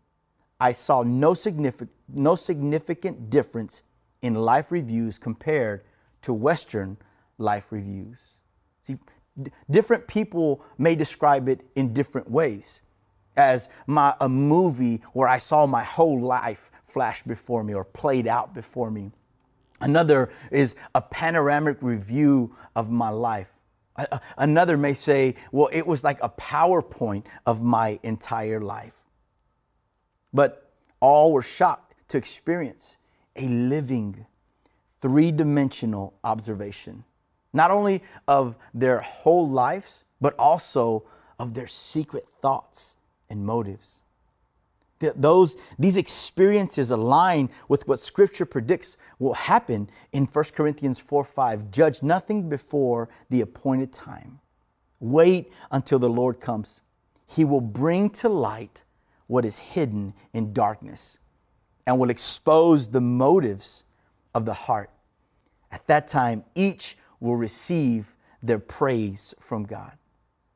I 0.59 0.71
saw 0.71 1.03
no 1.03 1.33
significant, 1.33 1.91
no 2.07 2.35
significant 2.35 3.29
difference 3.29 3.81
in 4.21 4.35
life 4.35 4.71
reviews 4.71 5.17
compared 5.17 5.83
to 6.21 6.33
Western 6.33 6.97
life 7.37 7.71
reviews. 7.71 8.37
See, 8.81 8.97
different 9.69 10.07
people 10.07 10.63
may 10.77 10.95
describe 10.95 11.49
it 11.49 11.61
in 11.75 11.93
different 11.93 12.29
ways 12.29 12.82
as 13.35 13.69
my, 13.87 14.13
a 14.19 14.29
movie 14.29 15.01
where 15.13 15.27
I 15.27 15.37
saw 15.37 15.65
my 15.65 15.83
whole 15.83 16.19
life 16.19 16.71
flash 16.85 17.23
before 17.23 17.63
me 17.63 17.73
or 17.73 17.83
played 17.83 18.27
out 18.27 18.53
before 18.53 18.91
me. 18.91 19.11
Another 19.81 20.29
is 20.51 20.75
a 20.95 21.01
panoramic 21.01 21.77
review 21.81 22.55
of 22.75 22.89
my 22.89 23.09
life. 23.09 23.47
Another 24.37 24.77
may 24.77 24.93
say, 24.93 25.35
well, 25.51 25.69
it 25.71 25.85
was 25.85 26.03
like 26.03 26.19
a 26.21 26.29
PowerPoint 26.29 27.25
of 27.45 27.61
my 27.61 27.99
entire 28.03 28.61
life. 28.61 28.93
But 30.33 30.71
all 30.99 31.31
were 31.31 31.41
shocked 31.41 31.95
to 32.09 32.17
experience 32.17 32.97
a 33.35 33.47
living, 33.47 34.25
three 34.99 35.31
dimensional 35.31 36.13
observation, 36.23 37.03
not 37.51 37.71
only 37.71 38.01
of 38.27 38.55
their 38.73 38.99
whole 38.99 39.49
lives, 39.49 40.03
but 40.21 40.33
also 40.39 41.03
of 41.37 41.53
their 41.53 41.67
secret 41.67 42.27
thoughts 42.41 42.95
and 43.29 43.45
motives. 43.45 44.01
Those, 45.15 45.57
these 45.77 45.97
experiences 45.97 46.91
align 46.91 47.49
with 47.67 47.87
what 47.87 47.99
Scripture 47.99 48.45
predicts 48.45 48.95
will 49.19 49.33
happen 49.33 49.89
in 50.13 50.25
1 50.25 50.45
Corinthians 50.55 50.99
4 50.99 51.23
5. 51.25 51.71
Judge 51.71 52.01
nothing 52.01 52.47
before 52.47 53.09
the 53.29 53.41
appointed 53.41 53.91
time. 53.91 54.39
Wait 54.99 55.51
until 55.71 55.99
the 55.99 56.09
Lord 56.09 56.39
comes. 56.39 56.81
He 57.27 57.43
will 57.43 57.61
bring 57.61 58.09
to 58.11 58.29
light 58.29 58.83
what 59.27 59.45
is 59.45 59.59
hidden 59.59 60.13
in 60.33 60.53
darkness 60.53 61.19
and 61.85 61.99
will 61.99 62.09
expose 62.09 62.87
the 62.89 63.01
motives 63.01 63.83
of 64.33 64.45
the 64.45 64.53
heart. 64.53 64.89
At 65.71 65.85
that 65.87 66.07
time, 66.07 66.43
each 66.55 66.97
will 67.19 67.35
receive 67.35 68.15
their 68.41 68.59
praise 68.59 69.33
from 69.39 69.63
God. 69.63 69.93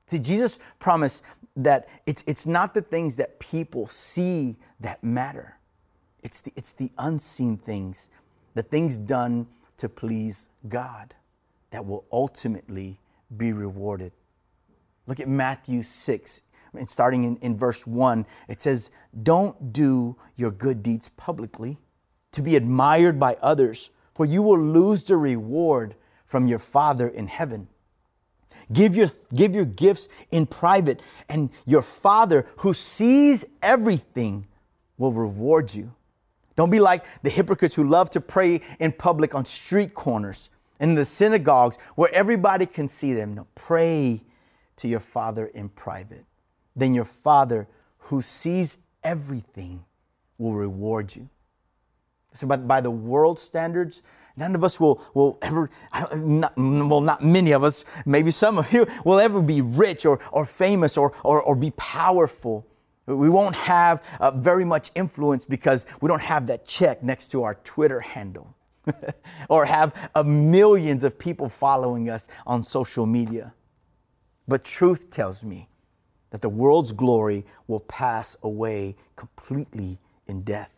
See, 0.07 0.19
Jesus 0.19 0.59
promised 0.79 1.23
that 1.57 1.89
it's, 2.05 2.23
it's 2.27 2.45
not 2.45 2.73
the 2.73 2.81
things 2.81 3.15
that 3.17 3.39
people 3.39 3.87
see 3.87 4.55
that 4.79 5.03
matter. 5.03 5.57
It's 6.23 6.41
the, 6.41 6.53
it's 6.55 6.71
the 6.71 6.91
unseen 6.97 7.57
things, 7.57 8.09
the 8.53 8.63
things 8.63 8.97
done 8.97 9.47
to 9.77 9.89
please 9.89 10.49
God 10.67 11.13
that 11.71 11.85
will 11.85 12.05
ultimately 12.11 12.99
be 13.35 13.51
rewarded. 13.51 14.11
Look 15.07 15.19
at 15.19 15.27
Matthew 15.27 15.83
6, 15.83 16.41
starting 16.87 17.23
in, 17.23 17.37
in 17.37 17.57
verse 17.57 17.87
1. 17.87 18.25
It 18.47 18.61
says, 18.61 18.91
Don't 19.23 19.73
do 19.73 20.15
your 20.35 20.51
good 20.51 20.83
deeds 20.83 21.09
publicly 21.17 21.77
to 22.31 22.41
be 22.41 22.55
admired 22.55 23.19
by 23.19 23.37
others, 23.41 23.89
for 24.13 24.25
you 24.25 24.41
will 24.41 24.59
lose 24.59 25.03
the 25.03 25.17
reward 25.17 25.95
from 26.25 26.45
your 26.45 26.59
Father 26.59 27.07
in 27.07 27.27
heaven. 27.27 27.67
Give 28.71 28.95
your, 28.95 29.09
give 29.33 29.55
your 29.55 29.65
gifts 29.65 30.09
in 30.31 30.45
private, 30.45 31.01
and 31.29 31.49
your 31.65 31.81
Father 31.81 32.45
who 32.57 32.73
sees 32.73 33.45
everything 33.61 34.47
will 34.97 35.13
reward 35.13 35.73
you. 35.73 35.93
Don't 36.55 36.69
be 36.69 36.79
like 36.79 37.05
the 37.21 37.29
hypocrites 37.29 37.75
who 37.75 37.83
love 37.83 38.09
to 38.11 38.21
pray 38.21 38.61
in 38.79 38.91
public 38.91 39.35
on 39.35 39.45
street 39.45 39.93
corners 39.93 40.49
and 40.79 40.91
in 40.91 40.95
the 40.95 41.05
synagogues 41.05 41.77
where 41.95 42.13
everybody 42.13 42.65
can 42.65 42.87
see 42.87 43.13
them. 43.13 43.35
No, 43.35 43.47
pray 43.55 44.21
to 44.77 44.87
your 44.87 44.99
Father 44.99 45.45
in 45.45 45.69
private. 45.69 46.25
Then 46.75 46.93
your 46.93 47.05
Father 47.05 47.67
who 47.97 48.21
sees 48.21 48.77
everything 49.03 49.85
will 50.37 50.53
reward 50.53 51.15
you. 51.15 51.29
So, 52.33 52.47
by, 52.47 52.57
by 52.57 52.81
the 52.81 52.91
world 52.91 53.39
standards, 53.39 54.01
None 54.37 54.53
of 54.53 54.63
us 54.63 54.79
will, 54.79 55.01
will 55.15 55.39
ever, 55.41 55.69
not, 56.15 56.55
well, 56.55 57.01
not 57.01 57.23
many 57.23 57.51
of 57.51 57.63
us, 57.63 57.83
maybe 58.05 58.29
some 58.29 58.59
of 58.59 58.71
you, 58.71 58.85
will 59.03 59.19
ever 59.19 59.41
be 59.41 59.61
rich 59.61 60.05
or, 60.05 60.19
or 60.31 60.45
famous 60.45 60.95
or, 60.95 61.11
or, 61.23 61.41
or 61.41 61.55
be 61.55 61.71
powerful. 61.71 62.65
We 63.07 63.29
won't 63.29 63.55
have 63.55 64.03
uh, 64.19 64.31
very 64.31 64.63
much 64.63 64.91
influence 64.93 65.43
because 65.43 65.87
we 66.01 66.07
don't 66.07 66.21
have 66.21 66.45
that 66.47 66.67
check 66.67 67.01
next 67.01 67.29
to 67.29 67.43
our 67.43 67.55
Twitter 67.55 67.99
handle 67.99 68.55
or 69.49 69.65
have 69.65 70.11
uh, 70.13 70.23
millions 70.23 71.03
of 71.03 71.17
people 71.17 71.49
following 71.49 72.09
us 72.09 72.27
on 72.45 72.61
social 72.61 73.07
media. 73.07 73.53
But 74.47 74.63
truth 74.63 75.09
tells 75.09 75.43
me 75.43 75.67
that 76.29 76.41
the 76.41 76.49
world's 76.49 76.91
glory 76.91 77.45
will 77.67 77.79
pass 77.79 78.37
away 78.43 78.95
completely 79.15 79.97
in 80.27 80.43
death. 80.43 80.76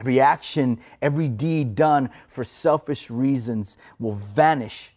Every 0.00 0.20
action, 0.20 0.78
every 1.02 1.28
deed 1.28 1.74
done 1.74 2.10
for 2.28 2.44
selfish 2.44 3.10
reasons 3.10 3.76
will 3.98 4.14
vanish 4.14 4.94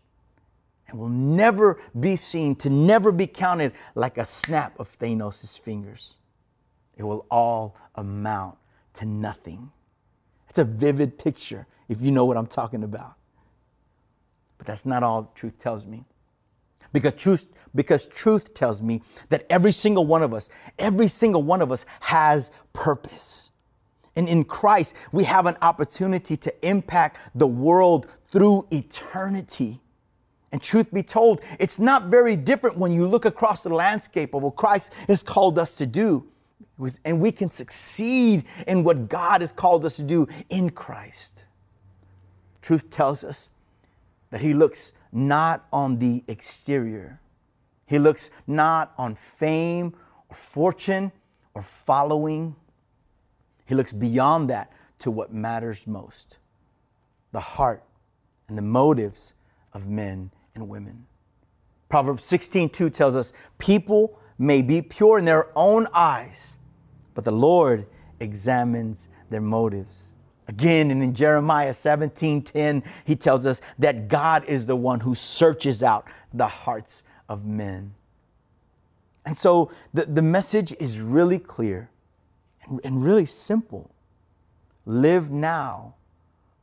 and 0.87 0.99
will 0.99 1.09
never 1.09 1.79
be 1.99 2.15
seen, 2.15 2.55
to 2.57 2.69
never 2.69 3.11
be 3.11 3.25
counted 3.25 3.73
like 3.95 4.17
a 4.17 4.25
snap 4.25 4.79
of 4.79 4.97
Thanos' 4.99 5.57
fingers. 5.57 6.17
It 6.97 7.03
will 7.03 7.25
all 7.31 7.75
amount 7.95 8.57
to 8.95 9.05
nothing. 9.05 9.71
It's 10.49 10.59
a 10.59 10.65
vivid 10.65 11.17
picture 11.17 11.65
if 11.87 12.01
you 12.01 12.11
know 12.11 12.25
what 12.25 12.37
I'm 12.37 12.47
talking 12.47 12.83
about. 12.83 13.15
But 14.57 14.67
that's 14.67 14.85
not 14.85 15.01
all 15.01 15.31
truth 15.33 15.57
tells 15.57 15.87
me. 15.87 16.03
Because 16.93 17.13
truth, 17.13 17.47
because 17.73 18.05
truth 18.07 18.53
tells 18.53 18.81
me 18.81 19.01
that 19.29 19.45
every 19.49 19.71
single 19.71 20.05
one 20.05 20.21
of 20.21 20.33
us, 20.33 20.49
every 20.77 21.07
single 21.07 21.41
one 21.41 21.61
of 21.61 21.71
us 21.71 21.85
has 22.01 22.51
purpose. 22.73 23.50
And 24.15 24.27
in 24.27 24.43
Christ, 24.43 24.95
we 25.11 25.23
have 25.23 25.45
an 25.45 25.57
opportunity 25.61 26.35
to 26.37 26.67
impact 26.67 27.17
the 27.33 27.47
world 27.47 28.07
through 28.29 28.67
eternity. 28.71 29.81
And 30.51 30.61
truth 30.61 30.93
be 30.93 31.01
told, 31.01 31.41
it's 31.59 31.79
not 31.79 32.07
very 32.07 32.35
different 32.35 32.77
when 32.77 32.91
you 32.91 33.07
look 33.07 33.23
across 33.23 33.63
the 33.63 33.73
landscape 33.73 34.33
of 34.33 34.43
what 34.43 34.57
Christ 34.57 34.91
has 35.07 35.23
called 35.23 35.57
us 35.57 35.75
to 35.77 35.85
do. 35.85 36.27
And 37.05 37.21
we 37.21 37.31
can 37.31 37.49
succeed 37.49 38.43
in 38.67 38.83
what 38.83 39.07
God 39.07 39.41
has 39.41 39.51
called 39.51 39.85
us 39.85 39.95
to 39.95 40.03
do 40.03 40.27
in 40.49 40.71
Christ. 40.71 41.45
Truth 42.61 42.89
tells 42.89 43.23
us 43.23 43.49
that 44.29 44.41
He 44.41 44.53
looks 44.53 44.91
not 45.13 45.65
on 45.71 45.99
the 45.99 46.23
exterior, 46.27 47.19
He 47.85 47.97
looks 47.97 48.29
not 48.45 48.93
on 48.97 49.15
fame 49.15 49.93
or 50.27 50.35
fortune 50.35 51.11
or 51.53 51.61
following. 51.61 52.55
He 53.71 53.75
looks 53.75 53.93
beyond 53.93 54.49
that 54.49 54.69
to 54.99 55.09
what 55.09 55.33
matters 55.33 55.87
most 55.87 56.39
the 57.31 57.39
heart 57.39 57.81
and 58.49 58.57
the 58.57 58.61
motives 58.61 59.33
of 59.71 59.87
men 59.87 60.29
and 60.53 60.67
women. 60.67 61.05
Proverbs 61.87 62.25
16:2 62.25 62.89
tells 62.89 63.15
us, 63.15 63.31
"People 63.59 64.19
may 64.37 64.61
be 64.61 64.81
pure 64.81 65.17
in 65.17 65.23
their 65.23 65.57
own 65.57 65.87
eyes, 65.93 66.59
but 67.13 67.23
the 67.23 67.31
Lord 67.31 67.87
examines 68.19 69.07
their 69.29 69.39
motives." 69.39 70.15
Again, 70.49 70.91
and 70.91 71.01
in 71.01 71.13
Jeremiah 71.13 71.73
17:10, 71.73 72.83
he 73.05 73.15
tells 73.15 73.45
us 73.45 73.61
that 73.79 74.09
God 74.09 74.43
is 74.49 74.65
the 74.65 74.75
one 74.75 74.99
who 74.99 75.15
searches 75.15 75.81
out 75.81 76.07
the 76.33 76.49
hearts 76.49 77.03
of 77.29 77.45
men. 77.45 77.93
And 79.25 79.37
so 79.37 79.71
the, 79.93 80.07
the 80.07 80.21
message 80.21 80.73
is 80.73 80.99
really 80.99 81.39
clear 81.39 81.89
and, 82.83 83.03
really 83.03 83.25
simple. 83.25 83.91
Live 84.85 85.29
now 85.29 85.95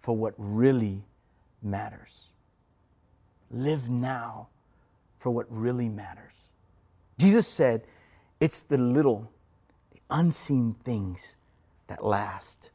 for 0.01 0.17
what 0.17 0.35
really 0.37 1.05
matters. 1.63 2.29
Live 3.51 3.89
now 3.89 4.49
for 5.19 5.31
what 5.31 5.47
really 5.51 5.89
matters. 5.89 6.33
Jesus 7.19 7.47
said, 7.47 7.83
It's 8.41 8.63
the 8.63 8.79
little, 8.79 9.31
the 9.93 10.01
unseen 10.11 10.75
things 10.85 11.37
that 11.89 12.05
last. 12.05 12.71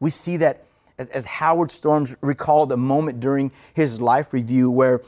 We 0.00 0.10
see 0.10 0.36
that 0.38 0.64
as, 0.98 1.08
as 1.10 1.24
Howard 1.24 1.70
Storms 1.70 2.14
recalled 2.20 2.72
a 2.72 2.76
moment 2.76 3.20
during 3.20 3.52
his 3.74 4.00
life 4.00 4.32
review 4.32 4.70
where 4.70 5.02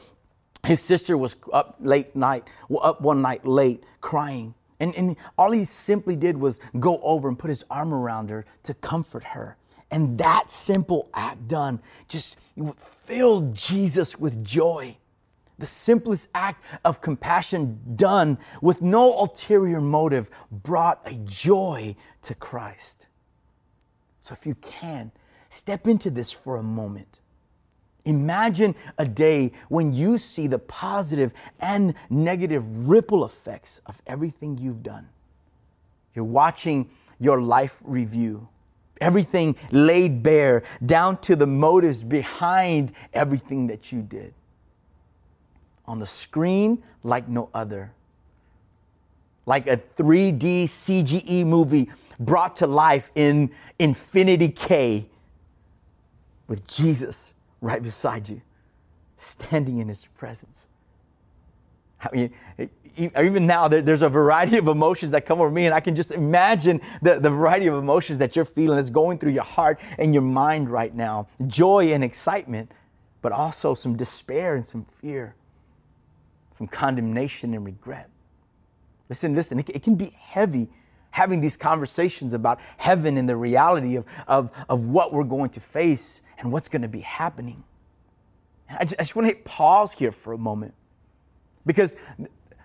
his 0.65 0.81
sister 0.81 1.17
was 1.17 1.35
up 1.51 1.75
late 1.79 2.15
night, 2.15 2.43
up 2.81 3.01
one 3.01 3.21
night 3.21 3.45
late, 3.45 3.83
crying. 3.99 4.53
And, 4.81 4.95
and 4.95 5.15
all 5.37 5.51
he 5.51 5.63
simply 5.63 6.15
did 6.15 6.35
was 6.35 6.59
go 6.79 6.99
over 7.03 7.27
and 7.27 7.37
put 7.37 7.49
his 7.49 7.63
arm 7.69 7.93
around 7.93 8.31
her 8.31 8.45
to 8.63 8.73
comfort 8.73 9.23
her. 9.23 9.55
And 9.91 10.17
that 10.17 10.49
simple 10.49 11.07
act 11.13 11.47
done 11.47 11.79
just 12.07 12.39
filled 12.77 13.53
Jesus 13.53 14.17
with 14.17 14.43
joy. 14.43 14.97
The 15.59 15.67
simplest 15.67 16.29
act 16.33 16.65
of 16.83 16.99
compassion 16.99 17.79
done 17.95 18.39
with 18.59 18.81
no 18.81 19.15
ulterior 19.19 19.81
motive 19.81 20.31
brought 20.51 20.99
a 21.05 21.13
joy 21.25 21.95
to 22.23 22.33
Christ. 22.33 23.05
So 24.19 24.33
if 24.33 24.47
you 24.47 24.55
can, 24.55 25.11
step 25.51 25.87
into 25.87 26.09
this 26.09 26.31
for 26.31 26.55
a 26.55 26.63
moment. 26.63 27.20
Imagine 28.05 28.75
a 28.97 29.05
day 29.05 29.51
when 29.69 29.93
you 29.93 30.17
see 30.17 30.47
the 30.47 30.59
positive 30.59 31.33
and 31.59 31.93
negative 32.09 32.87
ripple 32.87 33.25
effects 33.25 33.81
of 33.85 34.01
everything 34.07 34.57
you've 34.57 34.83
done. 34.83 35.07
You're 36.15 36.25
watching 36.25 36.89
your 37.19 37.41
life 37.41 37.79
review 37.83 38.47
everything 39.01 39.55
laid 39.71 40.23
bare, 40.23 40.63
down 40.85 41.17
to 41.17 41.35
the 41.35 41.47
motives 41.47 42.03
behind 42.03 42.93
everything 43.13 43.67
that 43.67 43.91
you 43.91 44.01
did. 44.01 44.33
On 45.87 45.99
the 45.99 46.05
screen, 46.05 46.81
like 47.03 47.27
no 47.27 47.49
other. 47.53 47.91
Like 49.45 49.67
a 49.67 49.77
3D 49.97 50.65
CGI 50.65 51.45
movie 51.45 51.89
brought 52.19 52.55
to 52.57 52.67
life 52.67 53.11
in 53.15 53.49
Infinity 53.79 54.49
K 54.49 55.07
with 56.47 56.65
Jesus 56.67 57.33
right 57.61 57.81
beside 57.81 58.27
you, 58.27 58.41
standing 59.17 59.77
in 59.77 59.87
his 59.87 60.05
presence. 60.17 60.67
I 62.03 62.09
mean, 62.11 62.33
even 62.97 63.45
now, 63.45 63.67
there's 63.67 64.01
a 64.01 64.09
variety 64.09 64.57
of 64.57 64.67
emotions 64.67 65.11
that 65.11 65.25
come 65.25 65.39
over 65.39 65.51
me, 65.51 65.65
and 65.65 65.73
I 65.73 65.79
can 65.79 65.95
just 65.95 66.11
imagine 66.11 66.81
the, 67.01 67.19
the 67.19 67.29
variety 67.29 67.67
of 67.67 67.75
emotions 67.75 68.17
that 68.19 68.35
you're 68.35 68.43
feeling 68.43 68.77
that's 68.77 68.89
going 68.89 69.19
through 69.19 69.31
your 69.31 69.43
heart 69.43 69.79
and 69.99 70.13
your 70.13 70.23
mind 70.23 70.69
right 70.69 70.93
now 70.93 71.27
joy 71.47 71.93
and 71.93 72.03
excitement, 72.03 72.71
but 73.21 73.31
also 73.31 73.75
some 73.75 73.95
despair 73.95 74.55
and 74.55 74.65
some 74.65 74.85
fear, 74.85 75.35
some 76.51 76.67
condemnation 76.67 77.53
and 77.53 77.65
regret. 77.65 78.09
Listen, 79.07 79.35
listen, 79.35 79.59
it, 79.59 79.69
it 79.69 79.83
can 79.83 79.95
be 79.95 80.11
heavy 80.19 80.69
having 81.11 81.41
these 81.41 81.57
conversations 81.57 82.33
about 82.33 82.59
heaven 82.77 83.17
and 83.17 83.29
the 83.29 83.35
reality 83.35 83.97
of, 83.97 84.05
of, 84.27 84.49
of 84.69 84.87
what 84.87 85.13
we're 85.13 85.23
going 85.23 85.49
to 85.49 85.59
face 85.59 86.21
and 86.41 86.51
what's 86.51 86.67
going 86.67 86.81
to 86.81 86.87
be 86.87 86.99
happening. 86.99 87.63
And 88.67 88.77
I 88.79 88.83
just, 88.83 88.97
just 88.97 89.15
want 89.15 89.27
to 89.27 89.33
hit 89.33 89.45
pause 89.45 89.93
here 89.93 90.11
for 90.11 90.33
a 90.33 90.37
moment 90.37 90.73
because 91.65 91.95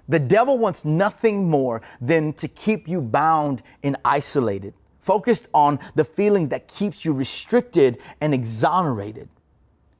the 0.08 0.18
devil 0.18 0.58
wants 0.58 0.84
nothing 0.84 1.48
more 1.48 1.82
than 2.00 2.32
to 2.34 2.48
keep 2.48 2.88
you 2.88 3.00
bound 3.00 3.62
and 3.82 3.96
isolated, 4.04 4.74
focused 4.98 5.48
on 5.52 5.78
the 5.94 6.04
feelings 6.04 6.48
that 6.50 6.68
keeps 6.68 7.04
you 7.04 7.12
restricted 7.12 7.98
and 8.20 8.32
exonerated. 8.32 9.28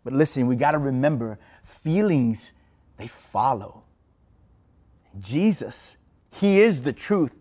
But 0.05 0.13
listen, 0.13 0.47
we 0.47 0.57
got 0.57 0.73
to 0.73 0.79
remember 0.79 1.39
feelings 1.65 2.53
they 2.97 3.09
follow. 3.09 3.83
Jesus, 5.21 5.97
he 6.31 6.61
is 6.61 6.83
the 6.83 6.93
truth 6.93 7.35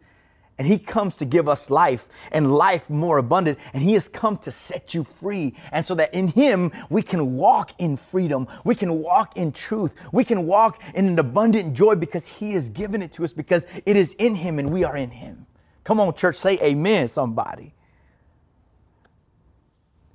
and 0.58 0.66
he 0.66 0.78
comes 0.78 1.18
to 1.18 1.26
give 1.26 1.50
us 1.50 1.70
life 1.70 2.08
and 2.32 2.54
life 2.56 2.90
more 2.90 3.18
abundant. 3.18 3.60
And 3.74 3.84
he 3.84 3.94
has 3.94 4.08
come 4.08 4.38
to 4.40 4.52
set 4.52 4.94
you 4.94 5.04
free. 5.04 5.54
And 5.72 5.86
so 5.86 5.96
that 5.96 6.14
in 6.14 6.30
him, 6.30 6.72
we 6.90 7.04
can 7.04 7.36
walk 7.36 7.72
in 7.78 7.98
freedom. 7.98 8.48
We 8.64 8.74
can 8.74 9.02
walk 9.02 9.36
in 9.36 9.52
truth. 9.52 9.94
We 10.14 10.24
can 10.24 10.46
walk 10.46 10.82
in 10.94 11.08
an 11.08 11.20
abundant 11.20 11.74
joy 11.74 11.96
because 11.96 12.26
he 12.26 12.54
has 12.54 12.70
given 12.70 13.02
it 13.02 13.12
to 13.14 13.26
us 13.26 13.34
because 13.34 13.68
it 13.86 13.98
is 13.98 14.14
in 14.14 14.36
him 14.36 14.60
and 14.60 14.72
we 14.72 14.86
are 14.86 14.96
in 14.96 15.12
him. 15.12 15.46
Come 15.84 16.00
on, 16.00 16.14
church, 16.16 16.38
say 16.38 16.58
amen, 16.62 17.10
somebody. 17.10 17.74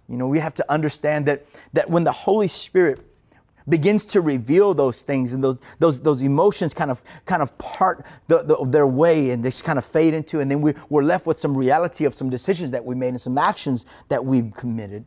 You 0.09 0.17
know, 0.17 0.27
we 0.27 0.39
have 0.39 0.55
to 0.55 0.73
understand 0.73 1.27
that, 1.27 1.47
that 1.75 1.89
when 1.89 2.03
the 2.03 2.13
Holy 2.13 2.49
Spirit 2.49 3.07
begins 3.71 4.05
to 4.05 4.21
reveal 4.21 4.75
those 4.75 5.03
things 5.03 5.33
and 5.33 5.43
those 5.43 5.59
those 5.79 6.01
those 6.01 6.23
emotions 6.23 6.75
kind 6.75 6.91
of 6.91 7.03
kind 7.25 7.43
of 7.43 7.57
part 7.59 8.05
the, 8.29 8.43
the, 8.43 8.57
their 8.69 8.87
way 8.87 9.31
and 9.31 9.45
they 9.45 9.51
kind 9.51 9.79
of 9.79 9.85
fade 9.85 10.13
into 10.15 10.41
and 10.41 10.51
then 10.51 10.61
we, 10.61 10.75
we're 10.89 11.03
left 11.03 11.27
with 11.27 11.39
some 11.39 11.57
reality 11.57 12.05
of 12.05 12.15
some 12.15 12.29
decisions 12.29 12.71
that 12.73 12.85
we 12.85 12.95
made 12.95 13.09
and 13.09 13.21
some 13.21 13.39
actions 13.39 13.87
that 14.09 14.25
we've 14.25 14.53
committed. 14.55 15.05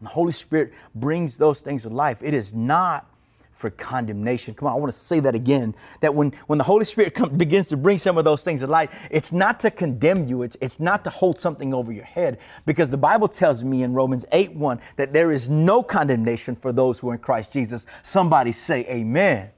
And 0.00 0.06
the 0.06 0.10
holy 0.10 0.32
spirit 0.32 0.72
brings 0.94 1.36
those 1.38 1.60
things 1.60 1.82
to 1.82 1.88
life. 1.88 2.18
It 2.22 2.34
is 2.34 2.54
not 2.54 3.10
for 3.58 3.70
condemnation. 3.70 4.54
Come 4.54 4.68
on, 4.68 4.74
I 4.74 4.76
want 4.76 4.92
to 4.92 4.98
say 4.98 5.18
that 5.18 5.34
again. 5.34 5.74
That 6.00 6.14
when, 6.14 6.32
when 6.46 6.58
the 6.58 6.64
Holy 6.64 6.84
Spirit 6.84 7.12
come, 7.12 7.36
begins 7.36 7.66
to 7.68 7.76
bring 7.76 7.98
some 7.98 8.16
of 8.16 8.24
those 8.24 8.44
things 8.44 8.60
to 8.60 8.68
light, 8.68 8.90
it's 9.10 9.32
not 9.32 9.58
to 9.60 9.70
condemn 9.70 10.28
you, 10.28 10.42
it's, 10.42 10.56
it's 10.60 10.78
not 10.78 11.02
to 11.04 11.10
hold 11.10 11.40
something 11.40 11.74
over 11.74 11.90
your 11.90 12.04
head. 12.04 12.38
Because 12.66 12.88
the 12.88 12.96
Bible 12.96 13.26
tells 13.26 13.64
me 13.64 13.82
in 13.82 13.94
Romans 13.94 14.24
8 14.30 14.54
1 14.54 14.80
that 14.94 15.12
there 15.12 15.32
is 15.32 15.48
no 15.48 15.82
condemnation 15.82 16.54
for 16.54 16.72
those 16.72 17.00
who 17.00 17.10
are 17.10 17.14
in 17.14 17.20
Christ 17.20 17.52
Jesus. 17.52 17.84
Somebody 18.04 18.52
say 18.52 18.86
amen. 18.86 19.50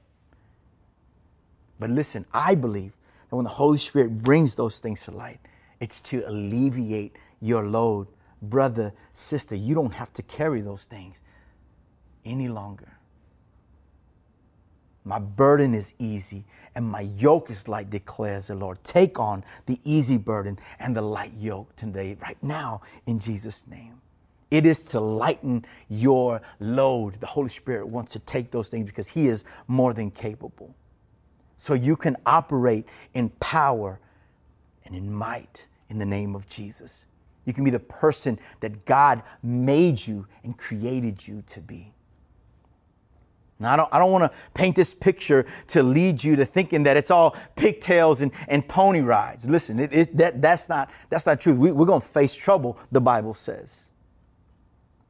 But 1.79 1.91
listen, 1.91 2.25
I 2.33 2.55
believe 2.55 2.93
that 3.29 3.35
when 3.35 3.43
the 3.43 3.51
Holy 3.51 3.77
Spirit 3.77 4.23
brings 4.23 4.55
those 4.55 4.79
things 4.79 5.01
to 5.01 5.11
light, 5.11 5.39
it's 5.79 6.01
to 6.01 6.23
alleviate 6.27 7.17
your 7.39 7.67
load. 7.67 8.07
Brother, 8.41 8.93
sister, 9.13 9.55
you 9.55 9.75
don't 9.75 9.93
have 9.93 10.11
to 10.13 10.23
carry 10.23 10.61
those 10.61 10.85
things 10.85 11.17
any 12.25 12.47
longer. 12.47 12.97
My 15.03 15.19
burden 15.19 15.73
is 15.73 15.93
easy 15.99 16.43
and 16.75 16.85
my 16.85 17.01
yoke 17.01 17.49
is 17.49 17.67
light, 17.67 17.89
declares 17.89 18.47
the 18.47 18.55
Lord. 18.55 18.83
Take 18.83 19.19
on 19.19 19.43
the 19.65 19.79
easy 19.83 20.17
burden 20.17 20.59
and 20.79 20.95
the 20.95 21.01
light 21.01 21.33
yoke 21.37 21.75
today, 21.75 22.17
right 22.21 22.41
now, 22.43 22.81
in 23.07 23.19
Jesus' 23.19 23.67
name. 23.67 23.99
It 24.51 24.65
is 24.65 24.83
to 24.85 24.99
lighten 24.99 25.65
your 25.89 26.41
load. 26.59 27.19
The 27.19 27.27
Holy 27.27 27.49
Spirit 27.49 27.87
wants 27.87 28.11
to 28.11 28.19
take 28.19 28.51
those 28.51 28.69
things 28.69 28.85
because 28.85 29.07
He 29.07 29.27
is 29.27 29.45
more 29.67 29.93
than 29.93 30.11
capable. 30.11 30.75
So 31.55 31.73
you 31.73 31.95
can 31.95 32.17
operate 32.25 32.85
in 33.13 33.29
power 33.39 33.99
and 34.85 34.95
in 34.95 35.11
might 35.11 35.67
in 35.89 35.97
the 35.99 36.05
name 36.05 36.35
of 36.35 36.47
Jesus. 36.49 37.05
You 37.45 37.53
can 37.53 37.63
be 37.63 37.71
the 37.71 37.79
person 37.79 38.39
that 38.59 38.85
God 38.85 39.23
made 39.41 40.05
you 40.05 40.27
and 40.43 40.57
created 40.57 41.25
you 41.27 41.43
to 41.47 41.61
be. 41.61 41.93
Now, 43.61 43.73
I 43.73 43.77
don't, 43.77 43.89
I 43.93 43.99
don't 43.99 44.11
want 44.11 44.31
to 44.31 44.37
paint 44.53 44.75
this 44.75 44.93
picture 44.93 45.45
to 45.67 45.83
lead 45.83 46.23
you 46.23 46.35
to 46.35 46.45
thinking 46.45 46.83
that 46.83 46.97
it's 46.97 47.11
all 47.11 47.35
pigtails 47.55 48.21
and, 48.21 48.31
and 48.47 48.67
pony 48.67 49.01
rides. 49.01 49.47
Listen, 49.47 49.79
it, 49.79 49.93
it, 49.93 50.17
that, 50.17 50.41
that's, 50.41 50.67
not, 50.67 50.89
that's 51.09 51.25
not 51.25 51.39
true. 51.39 51.55
We, 51.55 51.71
we're 51.71 51.85
going 51.85 52.01
to 52.01 52.07
face 52.07 52.33
trouble, 52.33 52.79
the 52.91 52.99
Bible 52.99 53.33
says. 53.33 53.85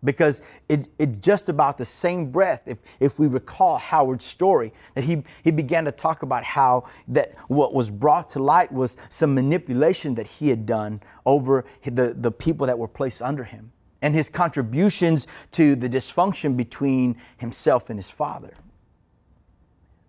Because 0.03 0.41
it, 0.67 0.89
it 0.97 1.21
just 1.21 1.47
about 1.47 1.77
the 1.77 1.85
same 1.85 2.31
breath, 2.31 2.63
if, 2.65 2.81
if 2.99 3.19
we 3.19 3.27
recall 3.27 3.77
Howard's 3.77 4.25
story, 4.25 4.73
that 4.95 5.03
he, 5.03 5.23
he 5.43 5.51
began 5.51 5.85
to 5.85 5.91
talk 5.91 6.23
about 6.23 6.43
how 6.43 6.85
that 7.07 7.35
what 7.47 7.73
was 7.73 7.91
brought 7.91 8.27
to 8.29 8.39
light 8.39 8.71
was 8.71 8.97
some 9.09 9.35
manipulation 9.35 10.15
that 10.15 10.27
he 10.27 10.49
had 10.49 10.65
done 10.65 11.01
over 11.25 11.65
the, 11.85 12.15
the 12.17 12.31
people 12.31 12.65
that 12.65 12.77
were 12.77 12.87
placed 12.87 13.21
under 13.21 13.43
him 13.43 13.71
and 14.01 14.15
his 14.15 14.29
contributions 14.29 15.27
to 15.51 15.75
the 15.75 15.89
dysfunction 15.89 16.57
between 16.57 17.15
himself 17.37 17.89
and 17.89 17.99
his 17.99 18.09
father. 18.09 18.53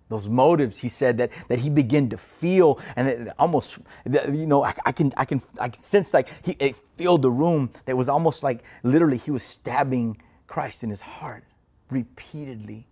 Those 0.09 0.29
motives, 0.29 0.79
he 0.79 0.91
said 0.91 1.17
that 1.19 1.31
that 1.49 1.61
he 1.61 1.71
began 1.71 2.11
to 2.11 2.19
feel, 2.19 2.79
and 2.97 3.09
that 3.09 3.35
almost, 3.39 3.79
you 4.05 4.47
know, 4.47 4.63
I, 4.63 4.75
I, 4.85 4.93
can 4.93 5.11
I 5.17 5.25
can 5.25 5.41
I 5.59 5.71
can 5.71 5.83
sense 5.83 6.13
like 6.13 6.29
he 6.45 6.55
it 6.59 6.77
filled 6.97 7.23
the 7.23 7.31
room. 7.31 7.71
That 7.87 7.97
was 7.97 8.11
almost 8.11 8.43
like 8.43 8.63
literally 8.83 9.17
he 9.17 9.31
was 9.31 9.43
stabbing 9.43 10.21
Christ 10.47 10.85
in 10.85 10.91
his 10.91 11.01
heart 11.01 11.45
repeatedly. 11.89 12.87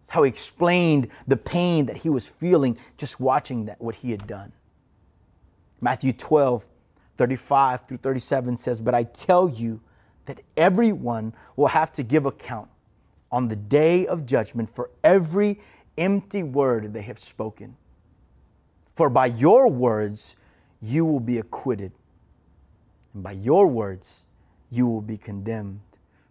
That's 0.00 0.10
how 0.10 0.24
he 0.24 0.28
explained 0.28 1.08
the 1.28 1.36
pain 1.36 1.86
that 1.86 1.98
he 1.98 2.08
was 2.08 2.26
feeling 2.26 2.76
just 2.96 3.20
watching 3.20 3.66
that 3.66 3.80
what 3.80 3.94
he 3.94 4.10
had 4.10 4.26
done. 4.26 4.52
Matthew 5.80 6.12
12, 6.12 6.66
35 7.16 7.86
through 7.86 7.96
37 7.98 8.56
says, 8.56 8.80
But 8.80 8.94
I 8.94 9.04
tell 9.04 9.48
you 9.48 9.80
that 10.26 10.40
everyone 10.56 11.34
will 11.56 11.68
have 11.68 11.92
to 11.92 12.02
give 12.02 12.26
account 12.26 12.68
on 13.30 13.48
the 13.48 13.56
day 13.56 14.06
of 14.06 14.26
judgment 14.26 14.68
for 14.68 14.90
every 15.02 15.58
empty 15.98 16.42
word 16.42 16.92
they 16.92 17.02
have 17.02 17.18
spoken. 17.18 17.76
For 18.94 19.08
by 19.08 19.26
your 19.26 19.68
words 19.68 20.36
you 20.80 21.04
will 21.04 21.20
be 21.20 21.38
acquitted, 21.38 21.92
and 23.14 23.22
by 23.22 23.32
your 23.32 23.66
words 23.66 24.26
you 24.70 24.86
will 24.86 25.00
be 25.00 25.16
condemned. 25.16 25.80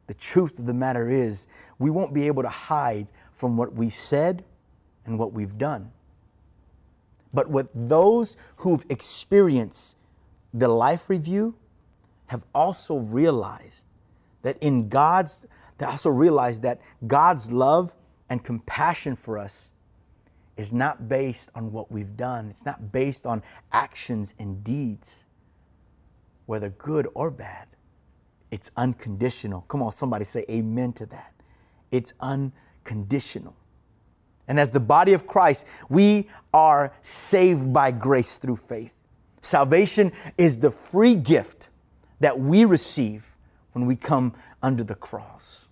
The 0.08 0.14
truth 0.14 0.60
of 0.60 0.66
the 0.66 0.74
matter 0.74 1.10
is, 1.10 1.48
we 1.80 1.90
won't 1.90 2.14
be 2.14 2.28
able 2.28 2.44
to 2.44 2.50
hide 2.50 3.08
from 3.32 3.56
what 3.56 3.74
we 3.74 3.90
said 3.90 4.44
and 5.06 5.18
what 5.18 5.32
we've 5.32 5.58
done. 5.58 5.92
But 7.34 7.50
with 7.50 7.70
those 7.74 8.36
who've 8.58 8.84
experienced 8.90 9.96
the 10.54 10.68
life 10.68 11.10
review, 11.10 11.56
have 12.32 12.44
also 12.56 12.96
realized 12.96 13.88
that 14.42 14.58
in 14.62 14.88
God's, 14.88 15.46
they 15.78 15.86
also 15.86 16.10
realized 16.10 16.62
that 16.62 16.80
God's 17.06 17.52
love 17.52 17.94
and 18.30 18.42
compassion 18.42 19.18
for 19.18 19.38
us 19.38 19.70
is 20.56 20.72
not 20.72 21.10
based 21.10 21.50
on 21.56 21.74
what 21.74 21.92
we've 21.92 22.16
done. 22.16 22.48
It's 22.50 22.66
not 22.66 22.94
based 22.94 23.26
on 23.26 23.44
actions 23.74 24.34
and 24.40 24.64
deeds, 24.64 25.26
whether 26.46 26.70
good 26.70 27.10
or 27.16 27.30
bad. 27.30 27.68
It's 28.50 28.72
unconditional. 28.78 29.66
Come 29.68 29.84
on, 29.84 29.92
somebody 29.92 30.24
say 30.24 30.46
amen 30.50 30.94
to 30.94 31.06
that. 31.08 31.34
It's 31.92 32.14
unconditional. 32.22 33.58
And 34.48 34.58
as 34.58 34.72
the 34.72 34.80
body 34.80 35.12
of 35.12 35.28
Christ, 35.28 35.68
we 35.90 36.30
are 36.54 36.94
saved 37.02 37.74
by 37.74 37.92
grace 37.92 38.38
through 38.38 38.56
faith. 38.56 38.94
Salvation 39.42 40.14
is 40.38 40.58
the 40.60 40.72
free 40.72 41.16
gift 41.16 41.68
that 42.22 42.40
we 42.40 42.66
receive 42.66 43.26
when 43.74 43.86
we 43.86 43.96
come 43.96 44.34
under 44.64 44.84
the 44.84 44.96
cross. 44.96 45.68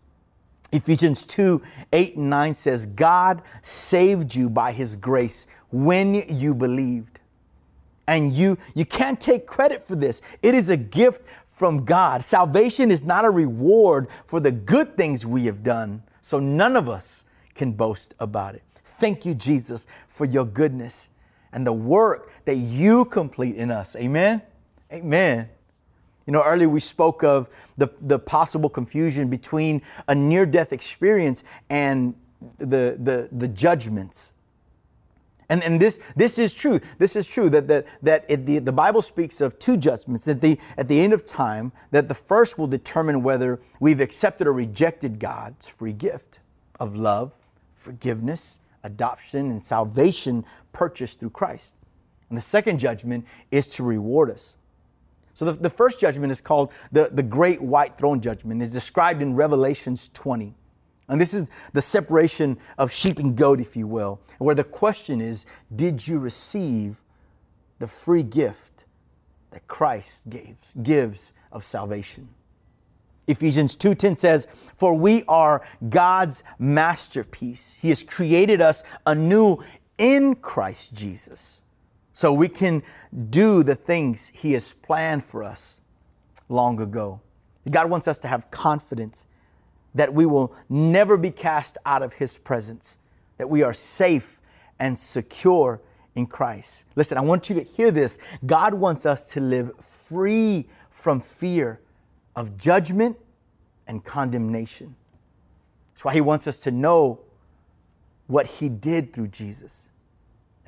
Ephesians 0.71 1.25
2 1.25 1.61
8 1.93 2.17
and 2.17 2.29
9 2.29 2.53
says, 2.53 2.85
God 2.85 3.41
saved 3.61 4.35
you 4.35 4.49
by 4.49 4.71
his 4.71 4.95
grace 4.95 5.47
when 5.71 6.13
you 6.29 6.53
believed. 6.53 7.19
And 8.07 8.33
you, 8.33 8.57
you 8.73 8.85
can't 8.85 9.19
take 9.21 9.45
credit 9.45 9.85
for 9.85 9.95
this. 9.95 10.21
It 10.41 10.55
is 10.55 10.69
a 10.69 10.77
gift 10.77 11.21
from 11.47 11.85
God. 11.85 12.23
Salvation 12.23 12.89
is 12.89 13.03
not 13.03 13.25
a 13.25 13.29
reward 13.29 14.07
for 14.25 14.39
the 14.39 14.51
good 14.51 14.97
things 14.97 15.25
we 15.25 15.45
have 15.45 15.61
done. 15.63 16.01
So 16.21 16.39
none 16.39 16.75
of 16.75 16.89
us 16.89 17.25
can 17.53 17.71
boast 17.71 18.15
about 18.19 18.55
it. 18.55 18.63
Thank 18.99 19.25
you, 19.25 19.35
Jesus, 19.35 19.85
for 20.07 20.25
your 20.25 20.45
goodness 20.45 21.09
and 21.51 21.65
the 21.65 21.73
work 21.73 22.31
that 22.45 22.55
you 22.55 23.05
complete 23.05 23.55
in 23.55 23.71
us. 23.71 23.95
Amen. 23.95 24.41
Amen. 24.91 25.49
You 26.29 26.33
know, 26.33 26.43
earlier 26.43 26.69
we 26.69 26.79
spoke 26.79 27.23
of 27.23 27.49
the, 27.79 27.87
the 28.01 28.19
possible 28.19 28.69
confusion 28.69 29.29
between 29.29 29.81
a 30.07 30.13
near 30.13 30.45
death 30.45 30.71
experience 30.71 31.43
and 31.71 32.13
the, 32.59 32.97
the, 32.99 33.29
the 33.31 33.47
judgments. 33.47 34.33
And, 35.49 35.63
and 35.63 35.81
this, 35.81 35.99
this 36.15 36.37
is 36.37 36.53
true. 36.53 36.81
This 36.99 37.15
is 37.15 37.25
true 37.25 37.49
that, 37.49 37.67
that, 37.69 37.87
that 38.03 38.25
it, 38.29 38.45
the, 38.45 38.59
the 38.59 38.71
Bible 38.71 39.01
speaks 39.01 39.41
of 39.41 39.57
two 39.57 39.75
judgments. 39.75 40.23
That 40.25 40.39
the, 40.39 40.59
at 40.77 40.87
the 40.87 41.01
end 41.01 41.13
of 41.13 41.25
time, 41.25 41.71
that 41.89 42.07
the 42.07 42.13
first 42.13 42.59
will 42.59 42.67
determine 42.67 43.23
whether 43.23 43.59
we've 43.79 43.99
accepted 43.99 44.45
or 44.45 44.53
rejected 44.53 45.17
God's 45.19 45.67
free 45.67 45.93
gift 45.93 46.37
of 46.79 46.95
love, 46.95 47.33
forgiveness, 47.73 48.59
adoption, 48.83 49.49
and 49.49 49.63
salvation 49.63 50.45
purchased 50.73 51.21
through 51.21 51.31
Christ. 51.31 51.75
And 52.29 52.37
the 52.37 52.41
second 52.43 52.77
judgment 52.77 53.25
is 53.49 53.65
to 53.69 53.83
reward 53.83 54.29
us. 54.29 54.57
So 55.33 55.45
the, 55.45 55.53
the 55.53 55.69
first 55.69 55.99
judgment 55.99 56.31
is 56.31 56.41
called 56.41 56.71
the, 56.91 57.09
the 57.11 57.23
Great 57.23 57.61
White 57.61 57.97
Throne 57.97 58.21
Judgment. 58.21 58.61
It's 58.61 58.73
described 58.73 59.21
in 59.21 59.35
Revelations 59.35 60.09
20. 60.13 60.53
And 61.07 61.19
this 61.19 61.33
is 61.33 61.49
the 61.73 61.81
separation 61.81 62.57
of 62.77 62.91
sheep 62.91 63.17
and 63.17 63.35
goat, 63.35 63.59
if 63.59 63.75
you 63.75 63.87
will, 63.87 64.21
where 64.37 64.55
the 64.55 64.63
question 64.63 65.21
is, 65.21 65.45
did 65.75 66.07
you 66.07 66.19
receive 66.19 67.01
the 67.79 67.87
free 67.87 68.23
gift 68.23 68.83
that 69.51 69.67
Christ 69.67 70.29
gives, 70.29 70.75
gives 70.83 71.33
of 71.51 71.63
salvation? 71.63 72.29
Ephesians 73.29 73.75
2:10 73.75 74.15
says, 74.15 74.47
"For 74.75 74.95
we 74.95 75.23
are 75.27 75.61
God's 75.87 76.43
masterpiece. 76.57 77.77
He 77.79 77.89
has 77.89 78.01
created 78.01 78.59
us 78.59 78.83
anew 79.05 79.59
in 79.99 80.35
Christ 80.35 80.93
Jesus." 80.93 81.61
So 82.19 82.33
we 82.33 82.49
can 82.49 82.83
do 83.29 83.63
the 83.63 83.75
things 83.75 84.29
He 84.35 84.51
has 84.51 84.73
planned 84.73 85.23
for 85.23 85.41
us 85.41 85.79
long 86.49 86.81
ago. 86.81 87.21
God 87.71 87.89
wants 87.89 88.09
us 88.09 88.19
to 88.19 88.27
have 88.27 88.51
confidence 88.51 89.25
that 89.95 90.13
we 90.13 90.25
will 90.25 90.53
never 90.67 91.15
be 91.15 91.31
cast 91.31 91.77
out 91.85 92.03
of 92.03 92.11
His 92.11 92.37
presence, 92.37 92.97
that 93.37 93.49
we 93.49 93.63
are 93.63 93.73
safe 93.73 94.41
and 94.79 94.99
secure 94.99 95.79
in 96.13 96.25
Christ. 96.25 96.83
Listen, 96.97 97.17
I 97.17 97.21
want 97.21 97.49
you 97.49 97.55
to 97.55 97.63
hear 97.63 97.89
this. 97.89 98.19
God 98.45 98.73
wants 98.73 99.05
us 99.05 99.25
to 99.27 99.39
live 99.39 99.71
free 99.79 100.67
from 100.89 101.21
fear 101.21 101.79
of 102.35 102.57
judgment 102.57 103.15
and 103.87 104.03
condemnation. 104.03 104.93
That's 105.93 106.03
why 106.03 106.13
He 106.15 106.21
wants 106.21 106.47
us 106.47 106.59
to 106.63 106.71
know 106.71 107.21
what 108.27 108.45
He 108.45 108.67
did 108.67 109.13
through 109.13 109.29
Jesus. 109.29 109.87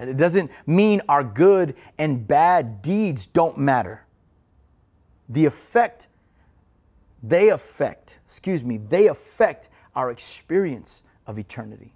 And 0.01 0.09
it 0.09 0.17
doesn't 0.17 0.49
mean 0.65 0.99
our 1.07 1.23
good 1.23 1.75
and 1.99 2.27
bad 2.27 2.81
deeds 2.81 3.27
don't 3.27 3.59
matter. 3.59 4.03
The 5.29 5.45
effect, 5.45 6.07
they 7.21 7.49
affect, 7.49 8.17
excuse 8.25 8.63
me, 8.63 8.77
they 8.77 9.07
affect 9.07 9.69
our 9.95 10.09
experience 10.09 11.03
of 11.27 11.37
eternity. 11.37 11.93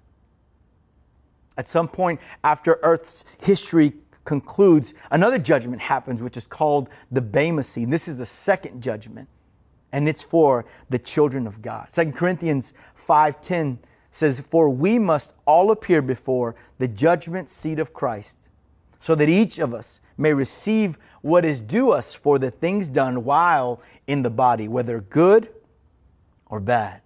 At 1.58 1.68
some 1.68 1.88
point 1.88 2.20
after 2.44 2.78
Earth's 2.84 3.26
history 3.42 3.94
concludes, 4.24 4.94
another 5.10 5.40
judgment 5.40 5.82
happens, 5.82 6.22
which 6.22 6.38
is 6.38 6.46
called 6.46 6.90
the 7.12 7.22
Bema 7.22 7.64
Seat. 7.64 7.90
This 7.90 8.08
is 8.08 8.18
the 8.18 8.26
second 8.26 8.84
judgment, 8.84 9.28
and 9.92 10.08
it's 10.08 10.22
for 10.22 10.66
the 10.92 11.00
children 11.00 11.48
of 11.48 11.64
God. 11.64 11.88
2 11.92 12.12
Corinthians 12.12 12.72
5:10 12.94 13.80
says, 14.16 14.40
For 14.40 14.70
we 14.70 14.98
must 14.98 15.34
all 15.46 15.72
appear 15.72 16.02
before 16.02 16.56
the 16.78 16.88
judgment 16.88 17.50
seat 17.50 17.80
of 17.80 17.94
Christ, 17.94 18.50
so 19.00 19.14
that 19.16 19.28
each 19.28 19.60
of 19.60 19.74
us 19.74 20.00
may 20.18 20.34
receive 20.34 20.98
what 21.22 21.44
is 21.44 21.60
due 21.60 21.92
us 21.92 22.14
for 22.14 22.40
the 22.40 22.50
things 22.50 22.88
done 22.88 23.26
while 23.26 23.82
in 24.08 24.24
the 24.24 24.30
body, 24.30 24.68
whether 24.68 25.02
good 25.02 25.50
or 26.46 26.60
bad. 26.60 27.02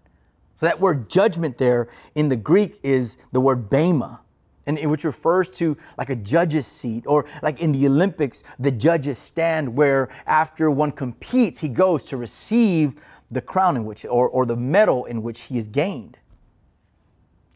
So 0.56 0.66
that 0.66 0.80
word 0.80 1.10
judgment 1.10 1.58
there 1.58 1.88
in 2.14 2.30
the 2.30 2.36
Greek 2.36 2.80
is 2.84 3.18
the 3.32 3.42
word 3.42 3.70
bema, 3.70 4.20
and 4.68 4.78
which 4.92 5.04
refers 5.04 5.50
to 5.50 5.78
like 5.98 6.12
a 6.12 6.16
judge's 6.16 6.68
seat, 6.68 7.06
or 7.08 7.26
like 7.42 7.60
in 7.60 7.72
the 7.72 7.88
Olympics, 7.88 8.44
the 8.60 8.72
judges 8.72 9.18
stand 9.18 9.76
where 9.76 10.10
after 10.28 10.70
one 10.70 10.92
competes, 10.92 11.60
he 11.60 11.70
goes 11.70 12.06
to 12.06 12.18
receive 12.18 13.02
the 13.32 13.42
crown 13.42 13.78
in 13.78 13.86
which, 13.86 14.06
or, 14.06 14.30
or 14.30 14.46
the 14.46 14.56
medal 14.56 15.06
in 15.06 15.24
which 15.24 15.42
he 15.42 15.58
is 15.58 15.68
gained. 15.68 16.20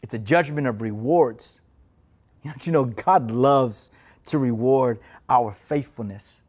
It's 0.04 0.12
a 0.12 0.18
judgment 0.18 0.66
of 0.66 0.82
rewards. 0.82 1.62
You 2.62 2.72
know, 2.72 2.84
God 2.84 3.30
loves 3.30 3.90
to 4.26 4.36
reward 4.38 5.00
our 5.30 5.50
faithfulness. 5.50 6.42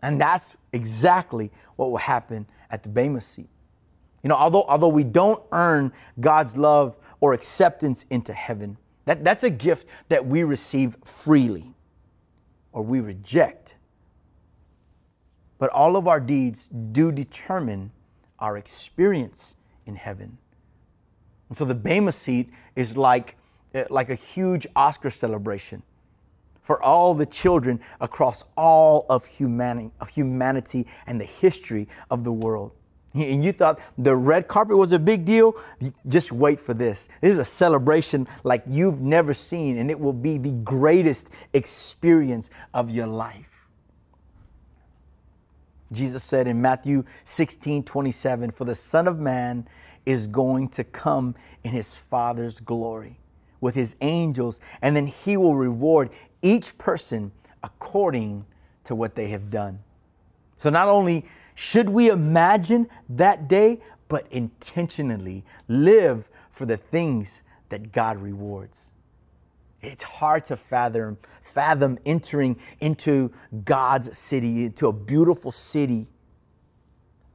And 0.00 0.20
that's 0.20 0.54
exactly 0.72 1.50
what 1.74 1.90
will 1.90 1.96
happen 1.96 2.46
at 2.70 2.84
the 2.84 2.88
Bema 2.88 3.20
seat. 3.20 3.48
You 4.22 4.28
know, 4.28 4.36
although, 4.36 4.62
although 4.68 4.86
we 4.86 5.02
don't 5.02 5.42
earn 5.50 5.92
God's 6.20 6.56
love 6.56 6.96
or 7.20 7.32
acceptance 7.32 8.06
into 8.10 8.32
heaven, 8.32 8.76
that, 9.06 9.24
that's 9.24 9.42
a 9.42 9.50
gift 9.50 9.88
that 10.08 10.24
we 10.24 10.44
receive 10.44 10.96
freely 11.02 11.74
or 12.70 12.84
we 12.84 13.00
reject. 13.00 13.74
But 15.58 15.70
all 15.70 15.96
of 15.96 16.06
our 16.06 16.20
deeds 16.20 16.68
do 16.68 17.10
determine 17.10 17.90
our 18.38 18.56
experience 18.56 19.56
in 19.84 19.96
heaven. 19.96 20.38
And 21.52 21.56
so 21.58 21.66
the 21.66 21.74
Bema 21.74 22.12
seat 22.12 22.50
is 22.76 22.96
like, 22.96 23.36
eh, 23.74 23.84
like 23.90 24.08
a 24.08 24.14
huge 24.14 24.66
Oscar 24.74 25.10
celebration 25.10 25.82
for 26.62 26.82
all 26.82 27.12
the 27.12 27.26
children 27.26 27.78
across 28.00 28.44
all 28.56 29.04
of 29.10 29.26
humanity, 29.26 29.90
of 30.00 30.08
humanity 30.08 30.86
and 31.06 31.20
the 31.20 31.26
history 31.26 31.88
of 32.10 32.24
the 32.24 32.32
world. 32.32 32.72
And 33.12 33.44
you 33.44 33.52
thought 33.52 33.80
the 33.98 34.16
red 34.16 34.48
carpet 34.48 34.78
was 34.78 34.92
a 34.92 34.98
big 34.98 35.26
deal? 35.26 35.54
Just 36.08 36.32
wait 36.32 36.58
for 36.58 36.72
this. 36.72 37.10
This 37.20 37.32
is 37.32 37.38
a 37.38 37.44
celebration 37.44 38.26
like 38.44 38.62
you've 38.66 39.02
never 39.02 39.34
seen, 39.34 39.76
and 39.76 39.90
it 39.90 40.00
will 40.00 40.14
be 40.14 40.38
the 40.38 40.52
greatest 40.52 41.28
experience 41.52 42.48
of 42.72 42.88
your 42.88 43.08
life. 43.08 43.68
Jesus 45.92 46.24
said 46.24 46.46
in 46.46 46.62
Matthew 46.62 47.04
16 47.24 47.84
27, 47.84 48.50
For 48.50 48.64
the 48.64 48.74
Son 48.74 49.06
of 49.06 49.18
Man 49.18 49.68
is 50.06 50.26
going 50.26 50.68
to 50.68 50.84
come 50.84 51.34
in 51.64 51.72
his 51.72 51.96
Father's 51.96 52.60
glory 52.60 53.18
with 53.60 53.74
his 53.74 53.94
angels, 54.00 54.60
and 54.82 54.96
then 54.96 55.06
he 55.06 55.36
will 55.36 55.54
reward 55.54 56.10
each 56.42 56.76
person 56.78 57.30
according 57.62 58.44
to 58.84 58.94
what 58.94 59.14
they 59.14 59.28
have 59.28 59.48
done. 59.50 59.78
So 60.56 60.70
not 60.70 60.88
only 60.88 61.24
should 61.54 61.88
we 61.88 62.10
imagine 62.10 62.88
that 63.10 63.48
day, 63.48 63.80
but 64.08 64.26
intentionally 64.30 65.44
live 65.68 66.28
for 66.50 66.66
the 66.66 66.76
things 66.76 67.42
that 67.68 67.92
God 67.92 68.18
rewards. 68.18 68.92
It's 69.80 70.02
hard 70.02 70.44
to 70.46 70.56
fathom, 70.56 71.18
fathom 71.42 71.98
entering 72.04 72.58
into 72.80 73.32
God's 73.64 74.16
city, 74.16 74.66
into 74.66 74.88
a 74.88 74.92
beautiful 74.92 75.50
city, 75.50 76.08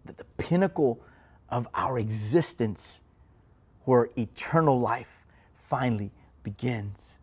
the 0.06 0.24
pinnacle 0.38 1.02
of 1.50 1.68
our 1.74 2.00
existence, 2.00 3.02
where 3.86 4.10
eternal 4.18 4.80
life 4.80 5.26
finally 5.56 6.12
begins. 6.44 7.20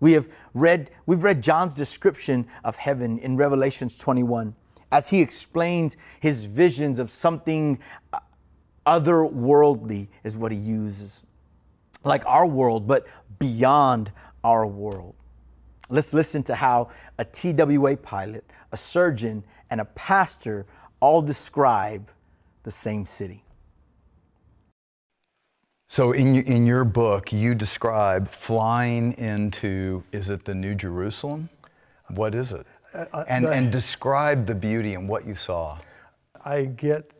We 0.00 0.12
have 0.12 0.28
read, 0.54 0.90
we've 1.06 1.22
read 1.22 1.42
John's 1.42 1.74
description 1.74 2.46
of 2.64 2.76
heaven 2.76 3.18
in 3.18 3.36
Revelations 3.36 3.96
21 3.96 4.54
as 4.92 5.10
he 5.10 5.20
explains 5.20 5.96
his 6.20 6.44
visions 6.44 6.98
of 6.98 7.10
something 7.10 7.78
otherworldly, 8.86 10.08
is 10.22 10.36
what 10.36 10.52
he 10.52 10.58
uses. 10.58 11.22
Like 12.04 12.24
our 12.24 12.46
world, 12.46 12.86
but 12.86 13.06
beyond 13.38 14.12
our 14.44 14.66
world. 14.66 15.14
Let's 15.88 16.12
listen 16.12 16.42
to 16.44 16.54
how 16.54 16.90
a 17.18 17.24
TWA 17.24 17.96
pilot, 17.96 18.44
a 18.72 18.76
surgeon, 18.76 19.42
and 19.70 19.80
a 19.80 19.84
pastor 19.84 20.66
all 21.00 21.20
describe 21.20 22.10
the 22.62 22.70
same 22.70 23.06
city. 23.06 23.44
So, 25.88 26.12
in, 26.12 26.34
in 26.34 26.66
your 26.66 26.84
book, 26.84 27.32
you 27.32 27.54
describe 27.54 28.28
flying 28.28 29.12
into, 29.18 30.02
is 30.10 30.30
it 30.30 30.44
the 30.44 30.54
New 30.54 30.74
Jerusalem? 30.74 31.48
What 32.08 32.34
is 32.34 32.52
it? 32.52 32.66
Uh, 32.92 33.24
and, 33.28 33.44
the, 33.44 33.50
and 33.50 33.70
describe 33.70 34.46
the 34.46 34.54
beauty 34.54 34.94
and 34.94 35.08
what 35.08 35.26
you 35.26 35.36
saw. 35.36 35.78
I 36.44 36.64
get 36.64 37.12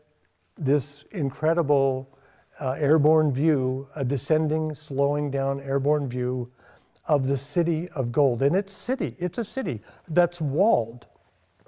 this 0.58 1.04
incredible 1.12 2.18
uh, 2.58 2.72
airborne 2.72 3.32
view, 3.32 3.88
a 3.94 4.04
descending, 4.04 4.74
slowing 4.74 5.30
down 5.30 5.60
airborne 5.60 6.08
view 6.08 6.50
of 7.06 7.28
the 7.28 7.36
city 7.36 7.88
of 7.90 8.10
gold. 8.10 8.42
And 8.42 8.56
it's 8.56 8.72
city, 8.72 9.14
it's 9.18 9.38
a 9.38 9.44
city 9.44 9.80
that's 10.08 10.40
walled. 10.40 11.06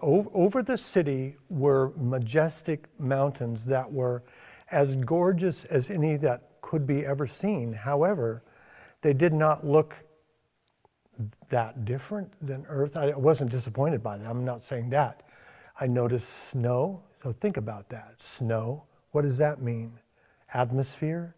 O- 0.02 0.30
over 0.34 0.64
the 0.64 0.78
city 0.78 1.36
were 1.48 1.92
majestic 1.96 2.88
mountains 2.98 3.66
that 3.66 3.92
were 3.92 4.24
as 4.70 4.96
gorgeous 4.96 5.64
as 5.64 5.90
any 5.90 6.16
that 6.16 6.57
could 6.60 6.86
be 6.86 7.04
ever 7.04 7.26
seen. 7.26 7.72
However, 7.72 8.42
they 9.02 9.12
did 9.12 9.32
not 9.32 9.66
look 9.66 10.04
that 11.48 11.84
different 11.84 12.32
than 12.44 12.64
Earth. 12.68 12.96
I 12.96 13.10
wasn't 13.10 13.50
disappointed 13.50 14.02
by 14.02 14.18
that. 14.18 14.28
I'm 14.28 14.44
not 14.44 14.62
saying 14.62 14.90
that. 14.90 15.22
I 15.80 15.86
noticed 15.86 16.28
snow. 16.50 17.02
So 17.22 17.32
think 17.32 17.56
about 17.56 17.88
that. 17.90 18.22
Snow. 18.22 18.84
What 19.10 19.22
does 19.22 19.38
that 19.38 19.60
mean? 19.60 19.98
Atmosphere, 20.54 21.34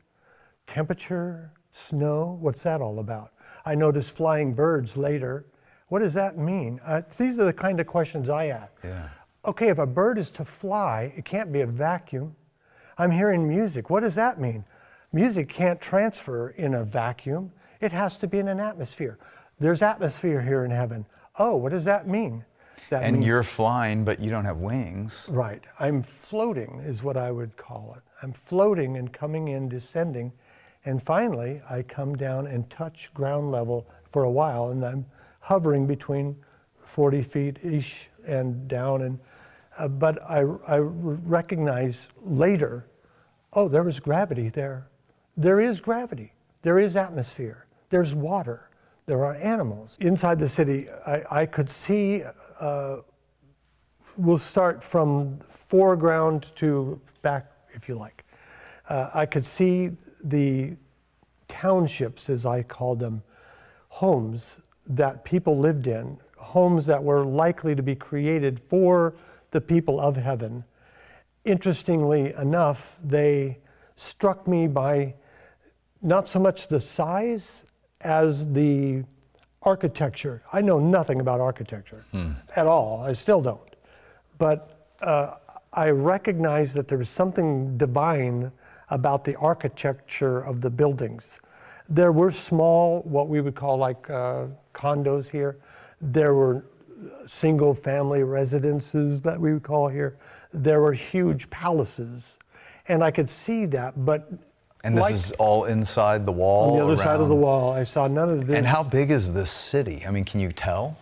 temperature, 0.66 1.52
snow. 1.72 2.38
What's 2.40 2.62
that 2.64 2.80
all 2.80 2.98
about? 2.98 3.32
I 3.64 3.74
noticed 3.74 4.16
flying 4.16 4.54
birds 4.54 4.96
later. 4.96 5.46
What 5.88 6.00
does 6.00 6.14
that 6.14 6.36
mean? 6.36 6.80
Uh, 6.84 7.02
these 7.16 7.38
are 7.38 7.44
the 7.44 7.52
kind 7.52 7.80
of 7.80 7.86
questions 7.86 8.28
I 8.28 8.46
ask. 8.46 8.72
Yeah. 8.84 9.08
Okay, 9.44 9.68
if 9.68 9.78
a 9.78 9.86
bird 9.86 10.18
is 10.18 10.30
to 10.32 10.44
fly, 10.44 11.12
it 11.16 11.24
can't 11.24 11.52
be 11.52 11.62
a 11.62 11.66
vacuum. 11.66 12.36
I'm 12.98 13.10
hearing 13.10 13.48
music. 13.48 13.88
What 13.88 14.00
does 14.00 14.14
that 14.16 14.38
mean? 14.38 14.64
Music 15.12 15.48
can't 15.48 15.80
transfer 15.80 16.50
in 16.50 16.74
a 16.74 16.84
vacuum. 16.84 17.52
It 17.80 17.92
has 17.92 18.16
to 18.18 18.28
be 18.28 18.38
in 18.38 18.48
an 18.48 18.60
atmosphere. 18.60 19.18
There's 19.58 19.82
atmosphere 19.82 20.42
here 20.42 20.64
in 20.64 20.70
heaven. 20.70 21.06
Oh, 21.38 21.56
what 21.56 21.72
does 21.72 21.84
that 21.84 22.06
mean? 22.06 22.44
That 22.90 23.02
and 23.02 23.16
means, 23.16 23.26
you're 23.26 23.42
flying, 23.42 24.04
but 24.04 24.20
you 24.20 24.30
don't 24.30 24.44
have 24.44 24.58
wings. 24.58 25.28
Right. 25.32 25.62
I'm 25.78 26.02
floating, 26.02 26.80
is 26.84 27.02
what 27.02 27.16
I 27.16 27.30
would 27.30 27.56
call 27.56 27.94
it. 27.96 28.02
I'm 28.22 28.32
floating 28.32 28.96
and 28.96 29.12
coming 29.12 29.48
in, 29.48 29.68
descending. 29.68 30.32
And 30.84 31.02
finally, 31.02 31.60
I 31.68 31.82
come 31.82 32.16
down 32.16 32.46
and 32.46 32.68
touch 32.70 33.12
ground 33.12 33.50
level 33.50 33.88
for 34.06 34.24
a 34.24 34.30
while, 34.30 34.68
and 34.68 34.84
I'm 34.84 35.06
hovering 35.40 35.86
between 35.86 36.36
40 36.84 37.22
feet 37.22 37.58
ish 37.62 38.08
and 38.26 38.66
down. 38.66 39.02
And, 39.02 39.18
uh, 39.78 39.88
but 39.88 40.22
I, 40.22 40.40
I 40.66 40.78
recognize 40.78 42.08
later 42.22 42.86
oh, 43.52 43.68
there 43.68 43.82
was 43.82 43.98
gravity 44.00 44.48
there. 44.48 44.89
There 45.36 45.60
is 45.60 45.80
gravity, 45.80 46.32
there 46.62 46.78
is 46.78 46.96
atmosphere, 46.96 47.66
there's 47.88 48.14
water 48.14 48.70
there 49.10 49.24
are 49.24 49.34
animals. 49.34 49.98
Inside 50.00 50.38
the 50.38 50.48
city, 50.48 50.86
I, 51.04 51.40
I 51.42 51.46
could 51.46 51.68
see, 51.68 52.22
uh, 52.60 52.98
we'll 54.16 54.38
start 54.38 54.84
from 54.84 55.40
foreground 55.40 56.52
to 56.56 57.00
back, 57.20 57.50
if 57.72 57.88
you 57.88 57.96
like. 57.96 58.24
Uh, 58.88 59.10
I 59.12 59.26
could 59.26 59.44
see 59.44 59.90
the 60.22 60.76
townships, 61.48 62.30
as 62.30 62.46
I 62.46 62.62
called 62.62 63.00
them, 63.00 63.24
homes 63.88 64.58
that 64.86 65.24
people 65.24 65.58
lived 65.58 65.88
in, 65.88 66.18
homes 66.36 66.86
that 66.86 67.02
were 67.02 67.24
likely 67.24 67.74
to 67.74 67.82
be 67.82 67.96
created 67.96 68.60
for 68.60 69.16
the 69.50 69.60
people 69.60 69.98
of 69.98 70.14
heaven. 70.14 70.62
Interestingly 71.44 72.32
enough, 72.34 72.96
they 73.02 73.58
struck 73.96 74.46
me 74.46 74.68
by 74.68 75.14
not 76.02 76.28
so 76.28 76.38
much 76.38 76.68
the 76.68 76.80
size 76.80 77.64
as 78.00 78.52
the 78.52 79.04
architecture. 79.62 80.42
I 80.52 80.62
know 80.62 80.78
nothing 80.78 81.20
about 81.20 81.40
architecture 81.40 82.04
hmm. 82.12 82.32
at 82.56 82.66
all. 82.66 83.02
I 83.02 83.12
still 83.12 83.42
don't. 83.42 83.76
But 84.38 84.94
uh, 85.02 85.34
I 85.72 85.90
recognize 85.90 86.74
that 86.74 86.88
there 86.88 87.00
is 87.00 87.10
something 87.10 87.76
divine 87.76 88.52
about 88.88 89.24
the 89.24 89.36
architecture 89.36 90.40
of 90.40 90.62
the 90.62 90.70
buildings. 90.70 91.40
There 91.88 92.12
were 92.12 92.30
small, 92.30 93.02
what 93.02 93.28
we 93.28 93.40
would 93.40 93.54
call 93.54 93.76
like 93.76 94.08
uh, 94.08 94.46
condos 94.74 95.28
here. 95.28 95.58
There 96.00 96.34
were 96.34 96.64
single 97.26 97.74
family 97.74 98.22
residences 98.22 99.22
that 99.22 99.40
we 99.40 99.52
would 99.52 99.62
call 99.62 99.88
here. 99.88 100.16
There 100.52 100.80
were 100.80 100.92
huge 100.92 101.50
palaces. 101.50 102.38
And 102.88 103.04
I 103.04 103.10
could 103.10 103.30
see 103.30 103.66
that, 103.66 104.04
but 104.04 104.30
and 104.84 104.96
this 104.96 105.02
like, 105.02 105.14
is 105.14 105.32
all 105.32 105.64
inside 105.64 106.24
the 106.24 106.32
wall? 106.32 106.70
On 106.70 106.76
the 106.76 106.84
other 106.84 106.92
around. 106.94 107.04
side 107.04 107.20
of 107.20 107.28
the 107.28 107.34
wall. 107.34 107.72
I 107.72 107.84
saw 107.84 108.08
none 108.08 108.30
of 108.30 108.46
this. 108.46 108.56
And 108.56 108.66
how 108.66 108.82
big 108.82 109.10
is 109.10 109.32
this 109.32 109.50
city? 109.50 110.04
I 110.06 110.10
mean, 110.10 110.24
can 110.24 110.40
you 110.40 110.52
tell? 110.52 110.98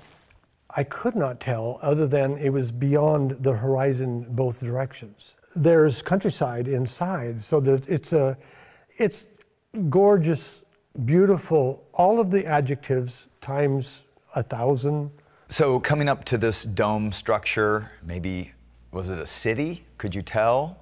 I 0.70 0.84
could 0.84 1.16
not 1.16 1.40
tell, 1.40 1.78
other 1.82 2.06
than 2.06 2.36
it 2.38 2.50
was 2.50 2.72
beyond 2.72 3.42
the 3.42 3.52
horizon 3.52 4.26
both 4.28 4.60
directions. 4.60 5.34
There's 5.56 6.02
countryside 6.02 6.68
inside, 6.68 7.42
so 7.42 7.58
that 7.60 7.88
it's 7.88 8.12
a, 8.12 8.36
it's 8.96 9.24
gorgeous, 9.88 10.64
beautiful, 11.04 11.84
all 11.94 12.20
of 12.20 12.30
the 12.30 12.44
adjectives 12.46 13.26
times 13.40 14.02
a 14.34 14.42
thousand. 14.42 15.10
So 15.48 15.80
coming 15.80 16.08
up 16.08 16.24
to 16.26 16.38
this 16.38 16.64
dome 16.64 17.12
structure, 17.12 17.90
maybe 18.04 18.52
was 18.92 19.10
it 19.10 19.18
a 19.18 19.26
city? 19.26 19.84
Could 19.96 20.14
you 20.14 20.22
tell? 20.22 20.76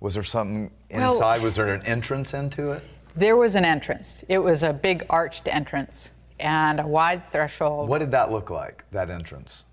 Was 0.00 0.14
there 0.14 0.22
something 0.22 0.70
inside? 0.88 1.36
Well, 1.36 1.44
was 1.44 1.56
there 1.56 1.72
an 1.72 1.84
entrance 1.86 2.34
into 2.34 2.72
it? 2.72 2.84
There 3.14 3.36
was 3.36 3.54
an 3.54 3.64
entrance. 3.64 4.24
It 4.28 4.38
was 4.38 4.62
a 4.62 4.72
big 4.72 5.04
arched 5.10 5.46
entrance 5.46 6.14
and 6.38 6.80
a 6.80 6.86
wide 6.86 7.30
threshold. 7.30 7.88
What 7.88 7.98
did 7.98 8.10
that 8.12 8.32
look 8.32 8.50
like, 8.50 8.84
that 8.92 9.10
entrance? 9.10 9.66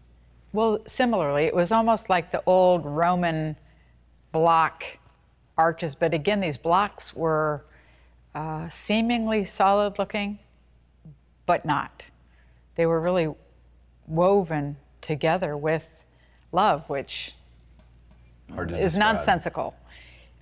Well, 0.51 0.79
similarly, 0.85 1.45
it 1.45 1.55
was 1.55 1.71
almost 1.71 2.09
like 2.09 2.31
the 2.31 2.43
old 2.45 2.85
Roman 2.85 3.55
block 4.31 4.83
arches, 5.57 5.95
but 5.95 6.13
again, 6.13 6.39
these 6.41 6.57
blocks 6.57 7.15
were 7.15 7.63
uh, 8.35 8.67
seemingly 8.69 9.45
solid 9.45 9.97
looking, 9.97 10.39
but 11.45 11.65
not. 11.65 12.05
They 12.75 12.85
were 12.85 12.99
really 12.99 13.33
woven 14.07 14.77
together 15.01 15.55
with 15.55 16.05
love, 16.51 16.89
which 16.89 17.33
is 18.49 18.93
describe. 18.93 18.99
nonsensical. 18.99 19.75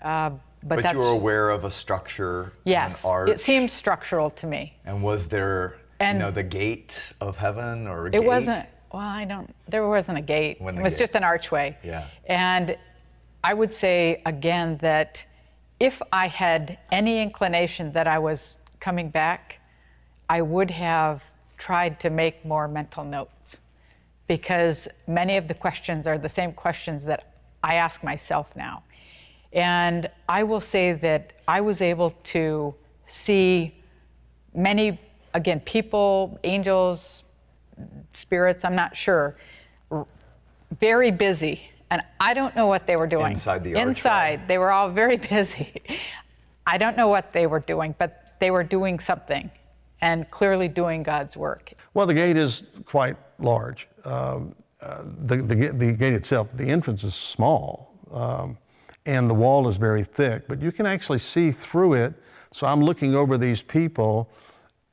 Uh, 0.06 0.30
but, 0.64 0.84
but 0.84 0.94
you 0.94 1.00
were 1.00 1.12
aware 1.12 1.50
of 1.50 1.66
a 1.66 1.72
structure. 1.72 2.54
Yes, 2.64 3.06
it 3.28 3.40
seemed 3.40 3.70
structural 3.70 4.30
to 4.32 4.48
me. 4.48 4.78
And 4.86 5.04
was 5.04 5.28
there, 5.28 5.78
and 6.00 6.18
you 6.18 6.26
know, 6.26 6.32
the 6.32 6.44
gate 6.44 7.12
of 7.20 7.38
heaven 7.38 7.88
or? 7.88 8.08
it 8.08 8.14
gate? 8.14 8.24
wasn't. 8.24 8.68
Well, 8.94 9.02
I 9.02 9.26
don't. 9.26 9.54
There 9.68 9.88
wasn't 9.88 10.20
a 10.20 10.22
gate. 10.22 10.62
When 10.62 10.78
it 10.78 10.84
was 10.84 10.94
gate. 10.94 11.04
just 11.04 11.16
an 11.16 11.24
archway. 11.24 11.78
Yeah. 11.84 12.08
And 12.26 12.78
I 13.44 13.54
would 13.54 13.74
say 13.74 14.22
again 14.26 14.78
that 14.78 15.26
if 15.80 16.02
I 16.12 16.28
had 16.28 16.78
any 16.92 17.22
inclination 17.22 17.92
that 17.92 18.08
I 18.08 18.20
was 18.20 18.60
coming 18.80 19.10
back, 19.10 19.60
I 20.30 20.42
would 20.42 20.72
have 20.72 21.24
tried 21.58 22.00
to 22.02 22.10
make 22.10 22.46
more 22.46 22.68
mental 22.68 23.04
notes 23.04 23.60
because 24.28 24.88
many 25.08 25.38
of 25.38 25.48
the 25.48 25.54
questions 25.54 26.08
are 26.08 26.18
the 26.18 26.30
same 26.30 26.52
questions 26.52 27.06
that 27.06 27.34
I 27.64 27.76
ask 27.76 28.04
myself 28.04 28.56
now. 28.56 28.84
And 29.56 30.10
I 30.28 30.44
will 30.44 30.62
say 30.62 30.92
that 30.94 31.34
I 31.48 31.62
was 31.62 31.82
able 31.82 32.12
to 32.36 32.76
see 33.06 33.74
many, 34.54 35.00
again, 35.34 35.62
people, 35.62 36.38
angels, 36.44 37.24
spirits, 38.14 38.66
I'm 38.66 38.76
not 38.76 38.96
sure, 38.98 39.38
very 40.78 41.10
busy. 41.10 41.70
And 41.90 42.02
I 42.20 42.34
don't 42.34 42.54
know 42.56 42.68
what 42.68 42.86
they 42.86 42.98
were 42.98 43.08
doing. 43.08 43.32
Inside 43.32 43.64
the 43.64 43.80
Inside. 43.80 44.48
They 44.48 44.58
were 44.58 44.72
all 44.72 44.90
very 44.90 45.18
busy. 45.30 45.74
I 46.68 46.78
don't 46.78 46.98
know 46.98 47.08
what 47.08 47.32
they 47.32 47.48
were 47.48 47.60
doing, 47.62 47.96
but 47.98 48.36
they 48.40 48.52
were 48.52 48.64
doing 48.64 49.00
something 49.00 49.50
and 50.02 50.30
clearly 50.32 50.68
doing 50.68 51.04
God's 51.04 51.38
work. 51.38 51.72
Well, 51.94 52.06
the 52.06 52.14
gate 52.14 52.36
is 52.36 52.66
quite 52.84 53.16
large. 53.40 53.88
Um, 54.04 54.54
uh, 54.82 55.04
the, 55.20 55.38
the, 55.38 55.56
the, 55.70 55.94
gate 55.94 56.14
itself, 56.14 56.50
the 56.54 56.66
entrance 56.66 57.04
is 57.04 57.16
small. 57.16 57.94
Um, 58.12 58.58
and 59.06 59.30
the 59.30 59.34
wall 59.34 59.68
is 59.68 59.78
very 59.78 60.04
thick, 60.04 60.48
but 60.48 60.62
you 60.62 60.72
can 60.72 60.86
actually 60.86 61.20
see 61.20 61.52
through 61.52 61.94
it. 61.94 62.14
So 62.52 62.66
I'm 62.66 62.82
looking 62.82 63.16
over 63.16 63.38
these 63.38 63.62
people 63.62 64.30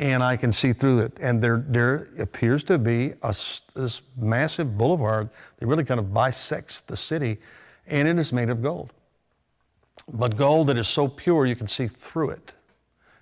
and 0.01 0.23
I 0.23 0.37
can 0.37 0.51
see 0.51 0.73
through 0.73 1.01
it. 1.01 1.17
And 1.21 1.41
there, 1.41 1.65
there 1.69 2.09
appears 2.19 2.65
to 2.65 2.77
be 2.77 3.15
a, 3.23 3.35
this 3.75 4.03
massive 4.17 4.77
boulevard 4.77 5.31
that 5.59 5.67
really 5.67 5.85
kind 5.85 6.01
of 6.01 6.13
bisects 6.13 6.81
the 6.81 6.97
city, 6.97 7.39
and 7.87 8.09
it 8.09 8.19
is 8.19 8.33
made 8.33 8.51
of 8.51 8.63
gold. 8.63 8.93
But 10.13 10.37
gold 10.37 10.67
that 10.69 10.77
is 10.77 10.89
so 10.89 11.07
pure 11.07 11.47
you 11.47 11.55
can 11.55 11.69
see 11.69 11.87
through 11.87 12.31
it. 12.31 12.53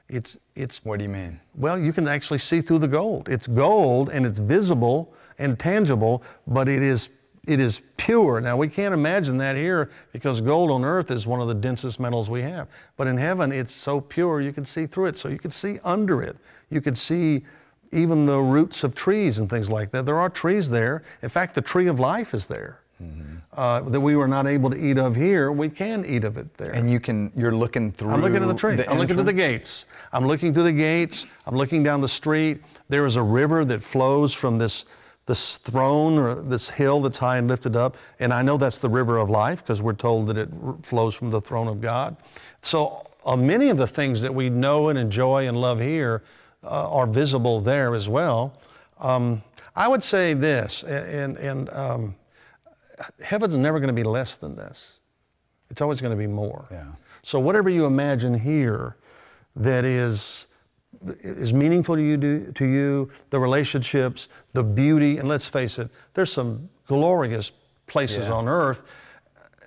It's, 0.08 0.38
it's, 0.54 0.84
what 0.84 0.98
do 0.98 1.04
you 1.04 1.10
mean? 1.10 1.38
Well, 1.54 1.78
you 1.78 1.92
can 1.92 2.08
actually 2.08 2.38
see 2.38 2.62
through 2.62 2.78
the 2.78 2.88
gold. 2.88 3.28
It's 3.28 3.46
gold 3.46 4.08
and 4.08 4.24
it's 4.24 4.38
visible 4.38 5.12
and 5.38 5.58
tangible, 5.58 6.22
but 6.46 6.68
it 6.68 6.82
is 6.82 7.10
it 7.46 7.58
is 7.58 7.80
pure. 7.96 8.40
Now, 8.40 8.56
we 8.56 8.68
can't 8.68 8.92
imagine 8.92 9.38
that 9.38 9.56
here 9.56 9.90
because 10.12 10.40
gold 10.40 10.70
on 10.70 10.84
earth 10.84 11.10
is 11.10 11.26
one 11.26 11.40
of 11.40 11.48
the 11.48 11.54
densest 11.54 11.98
metals 11.98 12.28
we 12.28 12.42
have. 12.42 12.68
But 12.96 13.06
in 13.06 13.16
heaven, 13.16 13.50
it's 13.50 13.72
so 13.72 14.00
pure 14.00 14.40
you 14.40 14.52
can 14.52 14.64
see 14.64 14.86
through 14.86 15.06
it. 15.06 15.16
So 15.16 15.28
you 15.28 15.38
can 15.38 15.50
see 15.50 15.78
under 15.84 16.22
it. 16.22 16.36
You 16.70 16.80
can 16.80 16.94
see 16.94 17.42
even 17.92 18.26
the 18.26 18.38
roots 18.38 18.84
of 18.84 18.94
trees 18.94 19.38
and 19.38 19.48
things 19.48 19.70
like 19.70 19.90
that. 19.92 20.06
There 20.06 20.18
are 20.18 20.28
trees 20.28 20.68
there. 20.68 21.02
In 21.22 21.28
fact, 21.28 21.54
the 21.54 21.62
tree 21.62 21.86
of 21.86 21.98
life 21.98 22.34
is 22.34 22.46
there. 22.46 22.80
Mm-hmm. 23.02 23.36
Uh, 23.54 23.80
that 23.80 24.00
we 24.00 24.14
were 24.14 24.28
not 24.28 24.46
able 24.46 24.70
to 24.70 24.76
eat 24.76 24.98
of 24.98 25.16
here, 25.16 25.50
we 25.50 25.70
can 25.70 26.04
eat 26.04 26.22
of 26.22 26.36
it 26.36 26.54
there. 26.58 26.72
And 26.72 26.88
you 26.90 27.00
can, 27.00 27.32
you're 27.34 27.54
looking 27.54 27.90
through. 27.90 28.10
I'm 28.10 28.20
looking 28.20 28.42
at 28.42 28.46
the 28.46 28.54
tree. 28.54 28.76
The 28.76 28.88
I'm 28.88 28.98
looking 28.98 29.18
at 29.18 29.24
the 29.26 29.32
gates. 29.32 29.86
I'm 30.12 30.26
looking 30.26 30.52
through 30.52 30.64
the 30.64 30.72
gates. 30.72 31.26
I'm 31.46 31.56
looking 31.56 31.82
down 31.82 32.02
the 32.02 32.08
street. 32.08 32.62
There 32.90 33.06
is 33.06 33.16
a 33.16 33.22
river 33.22 33.64
that 33.64 33.82
flows 33.82 34.34
from 34.34 34.58
this 34.58 34.84
this 35.26 35.58
throne 35.58 36.18
or 36.18 36.34
this 36.42 36.70
hill 36.70 37.00
that's 37.00 37.18
high 37.18 37.36
and 37.36 37.48
lifted 37.48 37.76
up. 37.76 37.96
And 38.18 38.32
I 38.32 38.42
know 38.42 38.56
that's 38.56 38.78
the 38.78 38.88
river 38.88 39.18
of 39.18 39.30
life 39.30 39.62
because 39.62 39.80
we're 39.80 39.92
told 39.92 40.26
that 40.28 40.36
it 40.36 40.48
flows 40.82 41.14
from 41.14 41.30
the 41.30 41.40
throne 41.40 41.68
of 41.68 41.80
God. 41.80 42.16
So 42.62 43.06
uh, 43.24 43.36
many 43.36 43.68
of 43.68 43.76
the 43.76 43.86
things 43.86 44.20
that 44.22 44.34
we 44.34 44.50
know 44.50 44.88
and 44.88 44.98
enjoy 44.98 45.46
and 45.46 45.56
love 45.56 45.80
here 45.80 46.22
uh, 46.64 46.90
are 46.90 47.06
visible 47.06 47.60
there 47.60 47.94
as 47.94 48.08
well. 48.08 48.54
Um, 48.98 49.42
I 49.76 49.88
would 49.88 50.02
say 50.02 50.34
this, 50.34 50.82
and, 50.82 51.36
and 51.38 51.70
um, 51.70 52.14
heaven's 53.22 53.56
never 53.56 53.78
going 53.78 53.88
to 53.88 53.94
be 53.94 54.02
less 54.02 54.36
than 54.36 54.56
this. 54.56 54.98
It's 55.70 55.80
always 55.80 56.00
going 56.00 56.10
to 56.10 56.18
be 56.18 56.26
more. 56.26 56.66
Yeah. 56.70 56.86
So 57.22 57.38
whatever 57.38 57.70
you 57.70 57.86
imagine 57.86 58.34
here 58.34 58.96
that 59.56 59.84
is 59.84 60.46
is 61.20 61.52
meaningful 61.52 61.96
to 61.96 62.02
you, 62.02 62.52
to 62.52 62.64
you, 62.64 63.10
the 63.30 63.38
relationships, 63.38 64.28
the 64.52 64.62
beauty, 64.62 65.18
and 65.18 65.28
let's 65.28 65.48
face 65.48 65.78
it, 65.78 65.88
there's 66.14 66.32
some 66.32 66.68
glorious 66.86 67.52
places 67.86 68.26
yeah. 68.26 68.34
on 68.34 68.48
earth, 68.48 68.82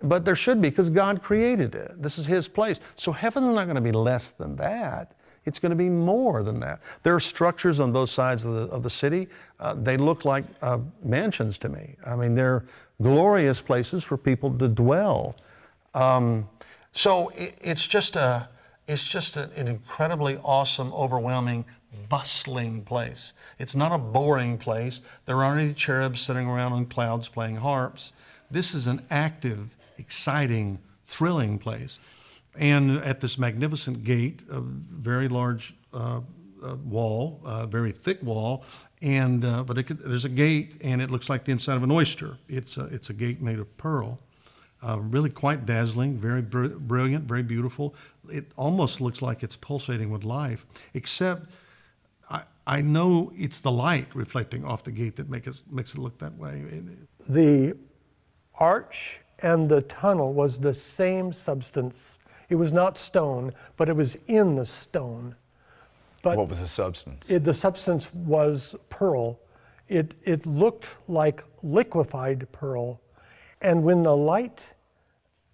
but 0.03 0.25
there 0.25 0.35
should 0.35 0.61
be 0.61 0.69
because 0.69 0.89
God 0.89 1.21
created 1.21 1.75
it. 1.75 2.01
This 2.01 2.19
is 2.19 2.25
His 2.25 2.47
place. 2.47 2.79
So 2.95 3.11
heaven's 3.11 3.55
not 3.55 3.65
going 3.65 3.75
to 3.75 3.81
be 3.81 3.91
less 3.91 4.31
than 4.31 4.55
that. 4.57 5.15
It's 5.45 5.59
going 5.59 5.71
to 5.71 5.75
be 5.75 5.89
more 5.89 6.43
than 6.43 6.59
that. 6.61 6.79
There 7.03 7.15
are 7.15 7.19
structures 7.19 7.79
on 7.79 7.91
both 7.91 8.09
sides 8.09 8.45
of 8.45 8.53
the, 8.53 8.61
of 8.73 8.83
the 8.83 8.89
city. 8.89 9.27
Uh, 9.59 9.73
they 9.73 9.97
look 9.97 10.23
like 10.23 10.45
uh, 10.61 10.79
mansions 11.03 11.57
to 11.59 11.69
me. 11.69 11.95
I 12.05 12.15
mean, 12.15 12.33
they're 12.33 12.63
glorious 13.01 13.59
places 13.59 14.03
for 14.03 14.17
people 14.17 14.57
to 14.57 14.67
dwell. 14.69 15.35
Um, 15.93 16.47
so 16.93 17.29
it, 17.29 17.57
it's 17.59 17.85
just 17.85 18.15
a 18.15 18.47
it's 18.87 19.07
just 19.07 19.37
a, 19.37 19.49
an 19.55 19.67
incredibly 19.67 20.37
awesome, 20.43 20.93
overwhelming, 20.93 21.65
bustling 22.09 22.83
place. 22.83 23.33
It's 23.59 23.75
not 23.75 23.91
a 23.91 23.97
boring 23.97 24.57
place. 24.57 25.01
There 25.25 25.37
aren't 25.37 25.61
any 25.61 25.73
cherubs 25.73 26.21
sitting 26.21 26.47
around 26.47 26.73
on 26.73 26.85
clouds 26.85 27.27
playing 27.29 27.57
harps. 27.57 28.13
This 28.51 28.73
is 28.75 28.87
an 28.87 29.05
active, 29.09 29.75
exciting, 29.97 30.79
thrilling 31.05 31.57
place. 31.59 31.99
And 32.57 32.97
at 32.99 33.19
this 33.19 33.37
magnificent 33.37 34.03
gate, 34.03 34.41
a 34.49 34.59
very 34.59 35.27
large 35.27 35.73
uh, 35.93 36.21
uh, 36.63 36.75
wall, 36.75 37.41
a 37.45 37.67
very 37.67 37.91
thick 37.91 38.21
wall, 38.21 38.63
and 39.01 39.43
uh, 39.43 39.63
but 39.63 39.85
could, 39.85 39.99
there's 39.99 40.25
a 40.25 40.29
gate, 40.29 40.77
and 40.81 41.01
it 41.01 41.11
looks 41.11 41.29
like 41.29 41.43
the 41.45 41.51
inside 41.51 41.75
of 41.75 41.83
an 41.83 41.91
oyster. 41.91 42.37
It's 42.47 42.77
a, 42.77 42.85
it's 42.85 43.09
a 43.09 43.13
gate 43.13 43.41
made 43.41 43.59
of 43.59 43.75
pearl. 43.77 44.19
Uh, 44.81 44.99
really 44.99 45.29
quite 45.29 45.65
dazzling, 45.65 46.17
very 46.17 46.41
br- 46.41 46.67
brilliant, 46.67 47.25
very 47.25 47.43
beautiful. 47.43 47.95
It 48.29 48.45
almost 48.55 49.01
looks 49.01 49.21
like 49.21 49.43
it's 49.43 49.55
pulsating 49.55 50.09
with 50.09 50.23
life, 50.23 50.65
except 50.93 51.47
I, 52.29 52.43
I 52.65 52.81
know 52.81 53.31
it's 53.35 53.61
the 53.61 53.71
light 53.71 54.07
reflecting 54.13 54.63
off 54.65 54.83
the 54.83 54.91
gate 54.91 55.15
that 55.17 55.29
make 55.29 55.47
it, 55.47 55.63
makes 55.69 55.93
it 55.93 55.99
look 55.99 56.17
that 56.19 56.37
way. 56.37 56.63
The 57.27 57.77
arch 58.55 59.21
and 59.39 59.69
the 59.69 59.81
tunnel 59.81 60.33
was 60.33 60.59
the 60.59 60.73
same 60.73 61.33
substance. 61.33 62.17
It 62.49 62.55
was 62.55 62.71
not 62.71 62.97
stone, 62.97 63.53
but 63.77 63.89
it 63.89 63.95
was 63.95 64.15
in 64.27 64.55
the 64.55 64.65
stone. 64.65 65.35
But 66.21 66.37
what 66.37 66.47
was 66.47 66.61
the 66.61 66.67
substance? 66.67 67.29
It, 67.29 67.43
the 67.43 67.53
substance 67.53 68.13
was 68.13 68.75
pearl. 68.89 69.39
It, 69.89 70.13
it 70.23 70.45
looked 70.45 70.87
like 71.07 71.43
liquefied 71.61 72.49
pearl. 72.53 73.01
And 73.61 73.83
when 73.83 74.03
the 74.03 74.15
light 74.15 74.61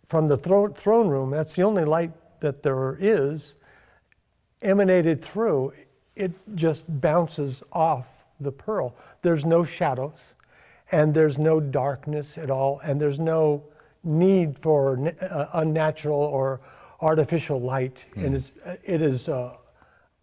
from 0.05 0.27
the 0.27 0.37
throne, 0.37 0.73
throne 0.73 1.07
room, 1.07 1.31
that's 1.31 1.53
the 1.53 1.63
only 1.63 1.85
light 1.85 2.11
that 2.41 2.63
there 2.63 2.97
is, 2.99 3.55
emanated 4.61 5.23
through, 5.23 5.73
it 6.15 6.31
just 6.55 6.83
bounces 7.01 7.63
off 7.71 8.25
the 8.39 8.51
pearl. 8.51 8.95
There's 9.21 9.45
no 9.45 9.63
shadows, 9.63 10.33
and 10.91 11.13
there's 11.13 11.37
no 11.37 11.59
darkness 11.59 12.37
at 12.37 12.49
all, 12.49 12.79
and 12.83 12.99
there's 12.99 13.19
no 13.19 13.63
need 14.03 14.57
for 14.59 15.13
uh, 15.21 15.45
unnatural 15.53 16.19
or 16.19 16.61
artificial 17.01 17.59
light. 17.61 17.97
Mm. 18.15 18.25
And 18.25 18.35
it's, 18.35 18.51
it 18.83 19.01
is 19.01 19.29
uh, 19.29 19.55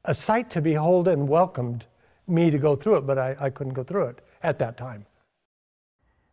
a 0.05 0.15
sight 0.15 0.51
to 0.51 0.61
behold 0.61 1.09
and 1.09 1.29
welcomed 1.29 1.87
me 2.27 2.51
to 2.51 2.59
go 2.59 2.77
through 2.77 2.97
it, 2.97 3.07
but 3.07 3.19
I, 3.19 3.37
I 3.39 3.51
couldn't 3.51 3.75
go 3.75 3.85
through 3.85 4.07
it 4.07 4.21
at 4.43 4.59
that 4.59 4.77
time. 4.77 5.07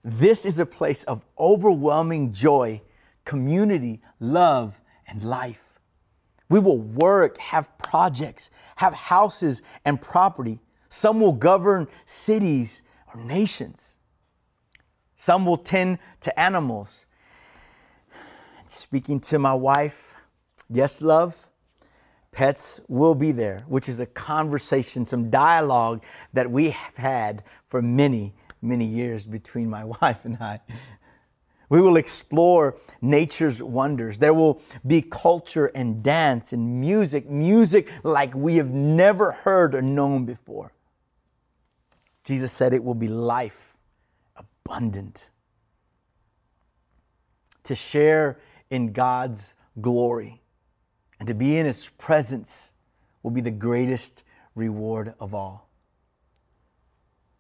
This 0.04 0.46
is 0.46 0.60
a 0.60 0.66
place 0.66 1.04
of 1.06 1.24
overwhelming 1.40 2.34
joy 2.34 2.82
community, 3.26 4.02
love, 4.20 4.82
and 5.08 5.24
life. 5.24 5.63
We 6.50 6.60
will 6.60 6.78
work, 6.78 7.38
have 7.40 7.76
projects, 7.78 8.50
have 8.78 8.94
houses 8.94 9.62
and 9.86 10.02
property. 10.02 10.60
Some 10.90 11.20
will 11.20 11.34
govern 11.34 11.88
cities 12.06 12.84
or 13.14 13.22
nations. 13.22 14.00
Some 15.16 15.46
will 15.46 15.58
tend 15.58 16.00
to 16.22 16.40
animals. 16.40 17.06
Speaking 18.68 19.20
to 19.22 19.40
my 19.40 19.54
wife, 19.54 20.16
yes, 20.70 21.02
love, 21.02 21.48
pets 22.32 22.80
will 22.88 23.16
be 23.16 23.32
there, 23.32 23.64
which 23.68 23.88
is 23.88 24.00
a 24.00 24.06
conversation, 24.06 25.06
some 25.06 25.30
dialogue 25.30 26.04
that 26.34 26.50
we 26.50 26.72
have 26.72 26.98
had 26.98 27.44
for 27.70 27.82
many, 27.82 28.34
many 28.62 28.86
years 28.86 29.26
between 29.26 29.70
my 29.70 29.84
wife 30.02 30.26
and 30.26 30.38
I. 30.38 30.60
We 31.74 31.82
will 31.82 31.98
explore 31.98 32.78
nature's 33.02 33.64
wonders. 33.64 34.20
There 34.20 34.36
will 34.36 34.62
be 34.86 35.02
culture 35.02 35.72
and 35.74 36.04
dance 36.04 36.54
and 36.54 36.80
music, 36.80 37.28
music 37.28 37.90
like 38.04 38.36
we 38.36 38.58
have 38.58 38.70
never 38.70 39.32
heard 39.32 39.74
or 39.74 39.82
known 39.82 40.24
before. 40.24 40.72
Jesus 42.26 42.52
said 42.52 42.76
it 42.76 42.84
will 42.84 42.94
be 42.94 43.08
life 43.08 43.76
abundant. 44.36 45.32
To 47.64 47.74
share 47.74 48.38
in 48.70 48.94
God's 48.94 49.56
glory 49.82 50.44
and 51.18 51.26
to 51.28 51.34
be 51.34 51.58
in 51.58 51.66
His 51.66 51.90
presence 51.98 52.74
will 53.24 53.32
be 53.32 53.42
the 53.42 53.50
greatest 53.50 54.24
reward 54.54 55.16
of 55.20 55.34
all. 55.34 55.72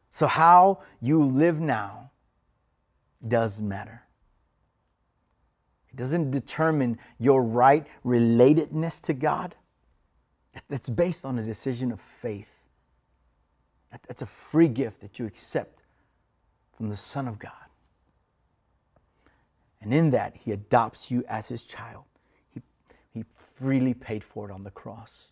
So, 0.09 0.25
how 0.25 0.81
you 0.99 1.23
live 1.23 1.59
now 1.59 2.09
does 3.27 3.61
matter. 3.61 4.03
It 5.93 5.97
doesn't 5.97 6.31
determine 6.31 6.97
your 7.19 7.43
right 7.43 7.85
relatedness 8.03 9.01
to 9.03 9.13
God. 9.13 9.55
That's 10.69 10.89
based 10.89 11.23
on 11.23 11.37
a 11.37 11.43
decision 11.43 11.91
of 11.91 12.01
faith. 12.01 12.63
That's 14.07 14.23
a 14.23 14.27
free 14.27 14.67
gift 14.67 15.01
that 15.01 15.19
you 15.19 15.25
accept 15.27 15.83
from 16.75 16.89
the 16.89 16.95
Son 16.95 17.27
of 17.27 17.37
God. 17.37 17.51
And 19.81 19.93
in 19.93 20.09
that, 20.11 20.35
He 20.35 20.51
adopts 20.51 21.11
you 21.11 21.23
as 21.27 21.47
His 21.47 21.63
child. 21.65 22.05
He, 22.49 22.61
he 23.11 23.23
freely 23.35 23.93
paid 23.93 24.23
for 24.23 24.49
it 24.49 24.53
on 24.53 24.63
the 24.63 24.71
cross. 24.71 25.29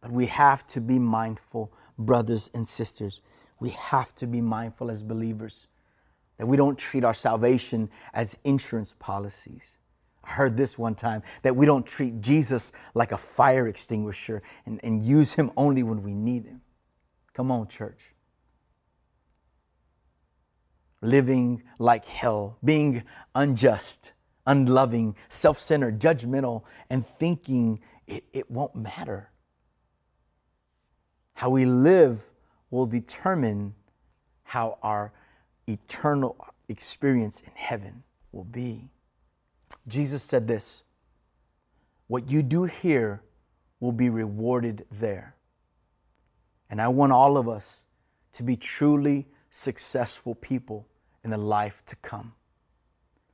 But 0.00 0.10
we 0.10 0.26
have 0.26 0.66
to 0.68 0.80
be 0.80 0.98
mindful, 0.98 1.72
brothers 1.98 2.50
and 2.54 2.66
sisters. 2.66 3.20
We 3.60 3.70
have 3.70 4.14
to 4.16 4.26
be 4.26 4.40
mindful 4.40 4.90
as 4.90 5.02
believers 5.02 5.66
that 6.38 6.46
we 6.46 6.56
don't 6.56 6.78
treat 6.78 7.04
our 7.04 7.14
salvation 7.14 7.90
as 8.14 8.36
insurance 8.44 8.94
policies. 8.98 9.78
I 10.24 10.30
heard 10.30 10.56
this 10.56 10.78
one 10.78 10.94
time 10.94 11.22
that 11.42 11.54
we 11.54 11.66
don't 11.66 11.84
treat 11.86 12.20
Jesus 12.20 12.72
like 12.94 13.12
a 13.12 13.16
fire 13.16 13.68
extinguisher 13.68 14.42
and, 14.66 14.80
and 14.82 15.02
use 15.02 15.32
him 15.32 15.50
only 15.56 15.82
when 15.82 16.02
we 16.02 16.14
need 16.14 16.44
him. 16.44 16.60
Come 17.34 17.50
on, 17.50 17.68
church. 17.68 18.14
Living 21.00 21.62
like 21.78 22.04
hell, 22.04 22.58
being 22.64 23.02
unjust, 23.34 24.12
unloving, 24.46 25.16
self 25.28 25.58
centered, 25.58 26.00
judgmental, 26.00 26.62
and 26.90 27.04
thinking 27.18 27.80
it, 28.06 28.24
it 28.32 28.50
won't 28.50 28.76
matter. 28.76 29.30
How 31.34 31.50
we 31.50 31.64
live 31.64 32.20
will 32.70 32.86
determine 32.86 33.74
how 34.44 34.78
our 34.82 35.12
eternal 35.66 36.36
experience 36.68 37.40
in 37.40 37.52
heaven 37.54 38.02
will 38.32 38.44
be. 38.44 38.90
Jesus 39.88 40.22
said 40.22 40.46
this 40.46 40.82
What 42.06 42.30
you 42.30 42.42
do 42.42 42.64
here 42.64 43.22
will 43.80 43.92
be 43.92 44.08
rewarded 44.08 44.86
there. 44.90 45.36
And 46.70 46.80
I 46.80 46.88
want 46.88 47.12
all 47.12 47.36
of 47.36 47.48
us 47.48 47.84
to 48.32 48.42
be 48.42 48.56
truly 48.56 49.26
successful 49.50 50.34
people 50.34 50.88
in 51.24 51.30
the 51.30 51.38
life 51.38 51.82
to 51.86 51.96
come. 51.96 52.32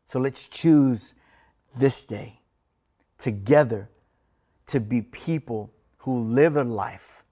So 0.05 0.19
let's 0.19 0.49
choose 0.49 1.15
this 1.77 2.05
day 2.05 2.41
together 3.19 3.89
to 4.67 4.81
be 4.81 5.03
people 5.03 5.73
who 5.99 6.19
live 6.19 6.57
a 6.57 6.65
life 6.65 7.25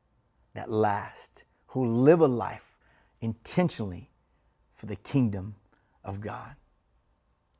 that 0.54 0.70
lasts, 0.70 1.44
who 1.68 1.86
live 1.86 2.20
a 2.20 2.26
life 2.26 2.76
intentionally 3.20 4.10
for 4.86 4.94
the 4.94 4.96
kingdom 4.96 5.54
of 6.04 6.20
God. 6.20 6.54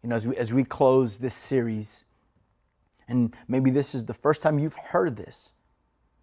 You 0.02 0.10
know, 0.10 0.16
as 0.16 0.26
we, 0.26 0.36
as 0.36 0.52
we 0.52 0.64
close 0.64 1.18
this 1.18 1.34
series, 1.34 2.04
and 3.08 3.34
maybe 3.48 3.70
this 3.70 3.94
is 3.94 4.04
the 4.04 4.14
first 4.14 4.42
time 4.42 4.58
you've 4.58 4.76
heard 4.76 5.16
this, 5.16 5.52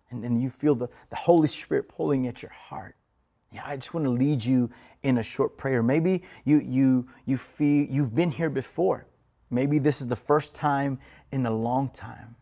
and, 0.09 0.23
and 0.23 0.41
you 0.41 0.49
feel 0.49 0.75
the, 0.75 0.87
the 1.09 1.15
Holy 1.15 1.47
Spirit 1.47 1.89
pulling 1.89 2.27
at 2.27 2.41
your 2.41 2.51
heart. 2.51 2.95
Yeah, 3.51 3.63
I 3.65 3.75
just 3.75 3.93
want 3.93 4.05
to 4.05 4.09
lead 4.09 4.43
you 4.43 4.69
in 5.03 5.17
a 5.17 5.23
short 5.23 5.57
prayer. 5.57 5.83
Maybe 5.83 6.23
you 6.43 6.59
you 6.59 7.07
you 7.25 7.37
feel 7.37 7.85
you've 7.87 8.15
been 8.15 8.31
here 8.31 8.49
before. 8.49 9.05
Maybe 9.51 9.77
this 9.77 10.01
is 10.01 10.07
the 10.07 10.15
first 10.15 10.55
time 10.55 10.97
in 11.31 11.45
a 11.45 11.51
long 11.51 11.89
time. 11.89 12.35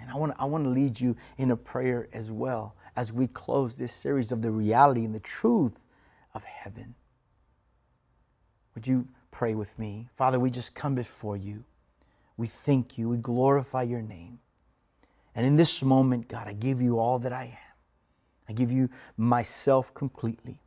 And 0.00 0.10
I 0.10 0.16
want 0.16 0.34
I 0.38 0.44
want 0.44 0.64
to 0.64 0.70
lead 0.70 0.98
you 0.98 1.16
in 1.38 1.52
a 1.52 1.56
prayer 1.56 2.08
as 2.12 2.32
well 2.32 2.74
as 2.96 3.12
we 3.12 3.28
close 3.28 3.76
this 3.76 3.92
series 3.92 4.32
of 4.32 4.42
the 4.42 4.50
reality 4.50 5.04
and 5.04 5.14
the 5.14 5.20
truth 5.20 5.78
of 6.34 6.42
heaven. 6.42 6.96
Would 8.76 8.86
you 8.86 9.08
pray 9.32 9.54
with 9.54 9.76
me? 9.78 10.08
Father, 10.16 10.38
we 10.38 10.50
just 10.50 10.74
come 10.74 10.94
before 10.94 11.36
you. 11.36 11.64
We 12.36 12.46
thank 12.46 12.98
you. 12.98 13.08
We 13.08 13.16
glorify 13.16 13.82
your 13.82 14.02
name. 14.02 14.38
And 15.34 15.46
in 15.46 15.56
this 15.56 15.82
moment, 15.82 16.28
God, 16.28 16.46
I 16.46 16.52
give 16.52 16.80
you 16.80 16.98
all 16.98 17.18
that 17.20 17.32
I 17.32 17.44
am. 17.44 17.74
I 18.48 18.52
give 18.52 18.70
you 18.70 18.90
myself 19.16 19.92
completely. 19.94 20.60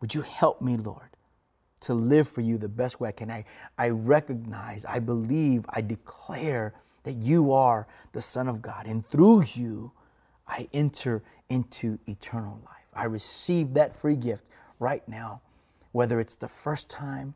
Would 0.00 0.14
you 0.14 0.22
help 0.22 0.62
me, 0.62 0.76
Lord, 0.76 1.10
to 1.80 1.94
live 1.94 2.28
for 2.28 2.40
you 2.40 2.58
the 2.58 2.68
best 2.68 3.00
way 3.00 3.08
I 3.08 3.12
can? 3.12 3.30
I, 3.30 3.44
I 3.76 3.90
recognize, 3.90 4.84
I 4.84 5.00
believe, 5.00 5.66
I 5.68 5.80
declare 5.80 6.74
that 7.02 7.14
you 7.14 7.52
are 7.52 7.88
the 8.12 8.22
Son 8.22 8.48
of 8.48 8.62
God. 8.62 8.86
And 8.86 9.06
through 9.08 9.42
you, 9.54 9.90
I 10.46 10.68
enter 10.72 11.22
into 11.48 11.98
eternal 12.06 12.60
life. 12.64 12.86
I 12.94 13.04
receive 13.04 13.74
that 13.74 13.96
free 13.96 14.16
gift 14.16 14.44
right 14.78 15.06
now, 15.08 15.40
whether 15.90 16.20
it's 16.20 16.36
the 16.36 16.48
first 16.48 16.88
time 16.88 17.34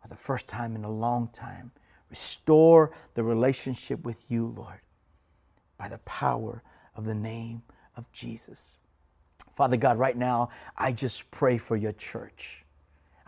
for 0.00 0.08
the 0.08 0.16
first 0.16 0.46
time 0.48 0.74
in 0.74 0.84
a 0.84 0.90
long 0.90 1.28
time. 1.28 1.72
Restore 2.08 2.92
the 3.14 3.22
relationship 3.22 4.04
with 4.04 4.30
you, 4.30 4.46
Lord, 4.46 4.80
by 5.78 5.88
the 5.88 5.98
power 5.98 6.62
of 6.96 7.04
the 7.04 7.14
name 7.14 7.62
of 7.96 8.10
Jesus. 8.12 8.78
Father 9.56 9.76
God, 9.76 9.98
right 9.98 10.16
now, 10.16 10.48
I 10.76 10.92
just 10.92 11.30
pray 11.30 11.58
for 11.58 11.76
your 11.76 11.92
church. 11.92 12.64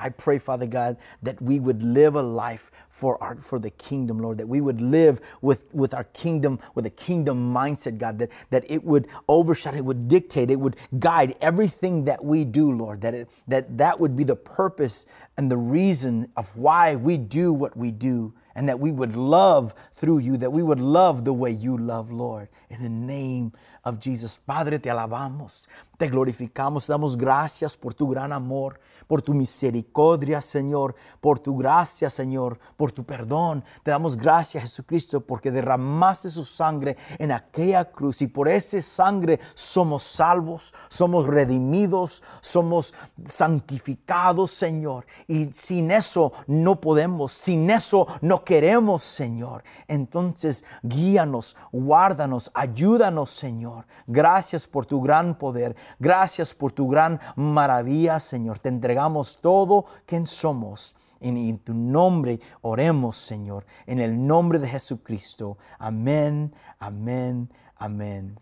I 0.03 0.11
pray, 0.11 0.38
Father 0.38 0.66
God, 0.66 0.96
that 1.22 1.40
we 1.40 1.61
would 1.61 1.82
live 1.82 2.16
a 2.16 2.22
life 2.22 2.70
for 2.90 3.22
our 3.22 3.36
for 3.36 3.59
the 3.61 3.70
kingdom, 3.70 4.18
Lord, 4.18 4.38
that 4.38 4.48
we 4.48 4.61
would 4.61 4.80
live 4.80 5.20
with, 5.40 5.72
with 5.74 5.94
our 5.94 6.05
kingdom, 6.05 6.59
with 6.74 6.86
a 6.86 6.90
kingdom 6.90 7.55
mindset, 7.55 7.98
God, 7.98 8.18
that, 8.18 8.30
that 8.50 8.64
it 8.68 8.84
would 8.84 9.07
overshadow, 9.28 9.76
it 9.78 9.84
would 9.84 10.09
dictate, 10.09 10.50
it 10.50 10.59
would 10.61 10.76
guide 10.98 11.36
everything 11.40 12.05
that 12.05 12.24
we 12.24 12.44
do, 12.44 12.72
Lord, 12.72 13.00
that 13.03 13.14
it, 13.14 13.28
that, 13.46 13.78
that 13.78 14.00
would 14.00 14.16
be 14.16 14.24
the 14.24 14.36
purpose 14.36 15.07
and 15.36 15.50
the 15.50 15.57
reason 15.57 16.28
of 16.36 16.55
why 16.57 16.96
we 16.96 17.16
do 17.16 17.53
what 17.53 17.76
we 17.76 17.92
do, 17.92 18.34
and 18.55 18.68
that 18.68 18.78
we 18.78 18.90
would 18.90 19.16
love 19.16 19.74
through 19.94 20.18
you, 20.18 20.36
that 20.36 20.53
we 20.53 20.62
would 20.62 20.80
love 20.80 21.24
the 21.24 21.32
way 21.32 21.50
you 21.50 21.76
love, 21.76 22.11
Lord, 22.11 22.48
in 22.70 22.82
the 22.82 22.88
name 22.88 23.53
of 23.84 23.98
Jesus. 23.98 24.38
Padre, 24.38 24.78
te 24.78 24.90
alabamos, 24.90 25.68
te 25.98 26.09
glorificamos, 26.09 26.86
damos 26.86 27.16
gracias 27.16 27.76
por 27.76 27.94
tu 27.94 28.09
gran 28.09 28.32
amor, 28.32 28.78
por 29.07 29.22
tu 29.22 29.34
misericordia, 29.34 30.40
Señor, 30.40 30.94
por 31.20 31.38
tu 31.38 31.57
gracia, 31.57 32.09
Señor, 32.09 32.59
por 32.76 32.92
tu 32.92 33.05
perdón. 33.05 33.64
Te 33.82 33.90
damos 33.90 34.16
gracias, 34.16 34.64
Jesucristo, 34.64 35.20
porque 35.20 35.50
derramaste 35.50 36.30
su 36.30 36.44
sangre 36.44 36.96
en 37.18 37.32
aquella 37.32 37.84
cruz 37.84 38.22
y 38.22 38.26
por 38.26 38.48
esa 38.48 38.80
sangre 38.80 39.40
somos 39.55 40.03
salvos, 40.03 40.72
somos 40.88 41.26
redimidos, 41.26 42.22
somos 42.40 42.94
santificados, 43.26 44.53
Señor. 44.53 45.07
Y 45.26 45.46
sin 45.53 45.90
eso 45.90 46.32
no 46.46 46.80
podemos, 46.80 47.32
sin 47.32 47.68
eso 47.70 48.07
no 48.20 48.41
queremos, 48.45 49.03
Señor. 49.03 49.62
Entonces, 49.88 50.64
guíanos, 50.82 51.57
guárdanos, 51.72 52.51
ayúdanos, 52.55 53.30
Señor. 53.30 53.86
Gracias 54.07 54.66
por 54.66 54.86
tu 54.86 55.01
gran 55.01 55.36
poder. 55.36 55.76
Gracias 55.99 56.55
por 56.55 56.72
tu 56.72 56.88
gran 56.88 57.20
maravilla, 57.36 58.20
Señor. 58.20 58.59
Te 58.59 58.68
entregamos 58.68 59.38
todo 59.40 59.86
quien 60.07 60.26
somos. 60.26 60.95
En, 61.20 61.36
en, 61.36 61.59
tu 61.59 61.72
nombre 61.72 62.40
oremos, 62.62 63.16
Señor. 63.16 63.64
En 63.86 64.01
el 64.01 64.26
nombre 64.26 64.59
de 64.59 64.68
Jesucristo. 64.68 65.57
Amén, 65.78 66.53
amén, 66.80 67.49
amén. 67.76 68.40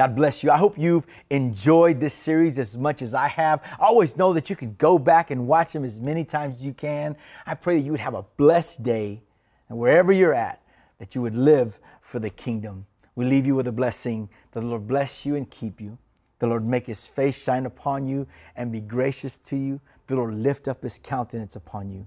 God 0.00 0.16
bless 0.16 0.42
you. 0.42 0.50
I 0.50 0.56
hope 0.56 0.78
you've 0.78 1.06
enjoyed 1.28 2.00
this 2.00 2.14
series 2.14 2.58
as 2.58 2.74
much 2.74 3.02
as 3.02 3.12
I 3.12 3.28
have. 3.28 3.60
I 3.78 3.84
always 3.84 4.16
know 4.16 4.32
that 4.32 4.48
you 4.48 4.56
can 4.56 4.74
go 4.78 4.98
back 4.98 5.30
and 5.30 5.46
watch 5.46 5.74
them 5.74 5.84
as 5.84 6.00
many 6.00 6.24
times 6.24 6.54
as 6.54 6.64
you 6.64 6.72
can. 6.72 7.18
I 7.44 7.52
pray 7.52 7.76
that 7.76 7.84
you 7.84 7.90
would 7.90 8.00
have 8.00 8.14
a 8.14 8.24
blessed 8.38 8.82
day 8.82 9.20
and 9.68 9.76
wherever 9.76 10.10
you're 10.10 10.32
at, 10.32 10.62
that 11.00 11.14
you 11.14 11.20
would 11.20 11.34
live 11.34 11.78
for 12.00 12.18
the 12.18 12.30
kingdom. 12.30 12.86
We 13.14 13.26
leave 13.26 13.44
you 13.44 13.54
with 13.54 13.68
a 13.68 13.72
blessing. 13.72 14.30
That 14.52 14.60
the 14.60 14.68
Lord 14.68 14.88
bless 14.88 15.26
you 15.26 15.36
and 15.36 15.50
keep 15.50 15.82
you. 15.82 15.98
The 16.38 16.46
Lord 16.46 16.64
make 16.64 16.86
his 16.86 17.06
face 17.06 17.44
shine 17.44 17.66
upon 17.66 18.06
you 18.06 18.26
and 18.56 18.72
be 18.72 18.80
gracious 18.80 19.36
to 19.36 19.56
you. 19.56 19.82
The 20.06 20.16
Lord 20.16 20.32
lift 20.32 20.66
up 20.66 20.82
his 20.82 20.98
countenance 20.98 21.56
upon 21.56 21.90
you 21.90 22.06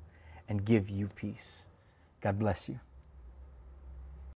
and 0.49 0.65
give 0.65 0.89
you 0.89 1.09
peace. 1.15 1.59
God 2.21 2.39
bless 2.39 2.67
you. 2.67 2.79